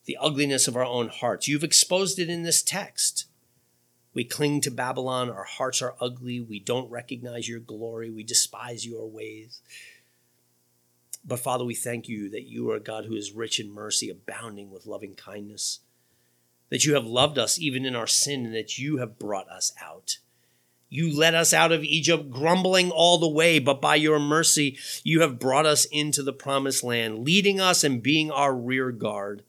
the 0.05 0.17
ugliness 0.19 0.67
of 0.67 0.75
our 0.75 0.85
own 0.85 1.09
hearts. 1.09 1.47
You've 1.47 1.63
exposed 1.63 2.19
it 2.19 2.29
in 2.29 2.43
this 2.43 2.61
text. 2.61 3.25
We 4.13 4.23
cling 4.23 4.61
to 4.61 4.71
Babylon. 4.71 5.29
Our 5.29 5.43
hearts 5.43 5.81
are 5.81 5.95
ugly. 6.01 6.41
We 6.41 6.59
don't 6.59 6.89
recognize 6.89 7.47
your 7.47 7.59
glory. 7.59 8.09
We 8.09 8.23
despise 8.23 8.85
your 8.85 9.09
ways. 9.09 9.61
But 11.23 11.39
Father, 11.39 11.63
we 11.63 11.75
thank 11.75 12.09
you 12.09 12.29
that 12.29 12.47
you 12.47 12.69
are 12.71 12.75
a 12.75 12.81
God 12.81 13.05
who 13.05 13.15
is 13.15 13.31
rich 13.31 13.59
in 13.59 13.71
mercy, 13.71 14.09
abounding 14.09 14.71
with 14.71 14.87
loving 14.87 15.13
kindness, 15.13 15.79
that 16.69 16.83
you 16.83 16.95
have 16.95 17.05
loved 17.05 17.37
us 17.37 17.59
even 17.59 17.85
in 17.85 17.95
our 17.95 18.07
sin, 18.07 18.45
and 18.45 18.55
that 18.55 18.79
you 18.79 18.97
have 18.97 19.19
brought 19.19 19.47
us 19.49 19.71
out. 19.81 20.17
You 20.89 21.15
led 21.15 21.35
us 21.35 21.53
out 21.53 21.71
of 21.71 21.85
Egypt, 21.85 22.31
grumbling 22.31 22.91
all 22.91 23.17
the 23.17 23.29
way, 23.29 23.59
but 23.59 23.81
by 23.81 23.95
your 23.95 24.19
mercy, 24.19 24.77
you 25.03 25.21
have 25.21 25.39
brought 25.39 25.65
us 25.65 25.85
into 25.85 26.21
the 26.21 26.33
promised 26.33 26.83
land, 26.83 27.23
leading 27.23 27.61
us 27.61 27.85
and 27.85 28.03
being 28.03 28.29
our 28.29 28.53
rear 28.53 28.91
guard. 28.91 29.43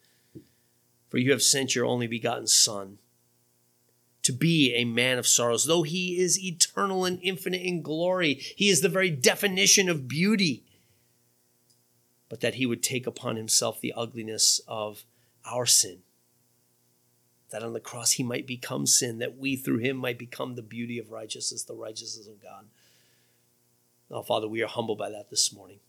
For 1.12 1.18
you 1.18 1.32
have 1.32 1.42
sent 1.42 1.74
your 1.74 1.84
only 1.84 2.06
begotten 2.06 2.46
Son 2.46 2.96
to 4.22 4.32
be 4.32 4.72
a 4.74 4.86
man 4.86 5.18
of 5.18 5.26
sorrows. 5.26 5.66
Though 5.66 5.82
he 5.82 6.18
is 6.18 6.42
eternal 6.42 7.04
and 7.04 7.18
infinite 7.22 7.60
in 7.60 7.82
glory, 7.82 8.36
he 8.56 8.70
is 8.70 8.80
the 8.80 8.88
very 8.88 9.10
definition 9.10 9.90
of 9.90 10.08
beauty. 10.08 10.64
But 12.30 12.40
that 12.40 12.54
he 12.54 12.64
would 12.64 12.82
take 12.82 13.06
upon 13.06 13.36
himself 13.36 13.78
the 13.78 13.92
ugliness 13.94 14.62
of 14.66 15.04
our 15.44 15.66
sin. 15.66 15.98
That 17.50 17.62
on 17.62 17.74
the 17.74 17.78
cross 17.78 18.12
he 18.12 18.22
might 18.22 18.46
become 18.46 18.86
sin, 18.86 19.18
that 19.18 19.36
we 19.36 19.54
through 19.54 19.80
him 19.80 19.98
might 19.98 20.18
become 20.18 20.54
the 20.54 20.62
beauty 20.62 20.98
of 20.98 21.12
righteousness, 21.12 21.62
the 21.62 21.74
righteousness 21.74 22.26
of 22.26 22.42
God. 22.42 22.64
Now, 24.08 24.22
Father, 24.22 24.48
we 24.48 24.62
are 24.62 24.66
humbled 24.66 24.96
by 24.96 25.10
that 25.10 25.28
this 25.28 25.52
morning. 25.52 25.80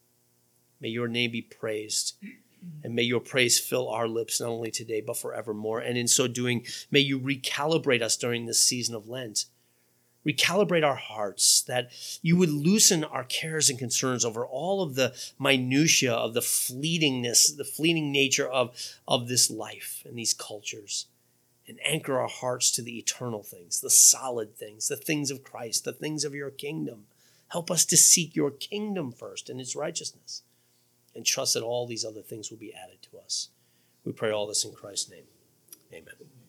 May 0.81 0.89
your 0.89 1.07
name 1.07 1.31
be 1.31 1.41
praised. 1.41 2.15
And 2.84 2.95
may 2.95 3.04
your 3.04 3.21
praise 3.21 3.60
fill 3.60 3.89
our 3.89 4.08
lips 4.08 4.41
not 4.41 4.49
only 4.49 4.71
today, 4.71 5.02
but 5.02 5.17
forevermore. 5.17 5.80
And 5.80 5.97
in 5.97 6.08
so 6.08 6.28
doing, 6.28 6.65
may 6.91 6.99
you 6.99 7.19
recalibrate 7.19 8.02
us 8.02 8.17
during 8.17 8.45
this 8.45 8.62
season 8.62 8.93
of 8.93 9.08
Lent. 9.08 9.45
Recalibrate 10.26 10.86
our 10.86 10.95
hearts, 10.95 11.62
that 11.63 11.91
you 12.21 12.38
would 12.38 12.49
loosen 12.49 13.04
our 13.04 13.26
cares 13.26 13.69
and 13.69 13.78
concerns 13.78 14.23
over 14.23 14.45
all 14.45 14.82
of 14.82 14.95
the 14.95 15.13
minutiae 15.38 16.13
of 16.13 16.34
the 16.34 16.39
fleetingness, 16.39 17.58
the 17.58 17.65
fleeting 17.65 18.12
nature 18.12 18.47
of, 18.47 18.73
of 19.06 19.28
this 19.28 19.49
life 19.49 20.02
and 20.06 20.17
these 20.17 20.34
cultures, 20.34 21.08
and 21.67 21.78
anchor 21.86 22.19
our 22.19 22.30
hearts 22.30 22.71
to 22.71 22.82
the 22.82 22.97
eternal 22.97 23.43
things, 23.43 23.82
the 23.82 23.89
solid 23.89 24.56
things, 24.56 24.88
the 24.88 24.95
things 24.95 25.30
of 25.30 25.43
Christ, 25.43 25.84
the 25.84 25.91
things 25.91 26.23
of 26.23 26.34
your 26.34 26.52
kingdom. 26.52 27.06
Help 27.49 27.69
us 27.69 27.84
to 27.86 27.97
seek 27.97 28.34
your 28.34 28.52
kingdom 28.52 29.12
first 29.12 29.49
and 29.49 29.60
its 29.60 29.76
righteousness 29.76 30.43
and 31.15 31.26
trust 31.26 31.54
that 31.54 31.63
all 31.63 31.86
these 31.86 32.06
other 32.06 32.21
things 32.21 32.49
will 32.49 32.58
be 32.58 32.73
added 32.73 33.02
to 33.04 33.17
us. 33.17 33.49
We 34.06 34.12
pray 34.12 34.32
all 34.32 34.48
this 34.48 34.65
in 34.65 34.73
Christ's 34.73 35.10
name. 35.10 35.25
Amen. 35.94 36.15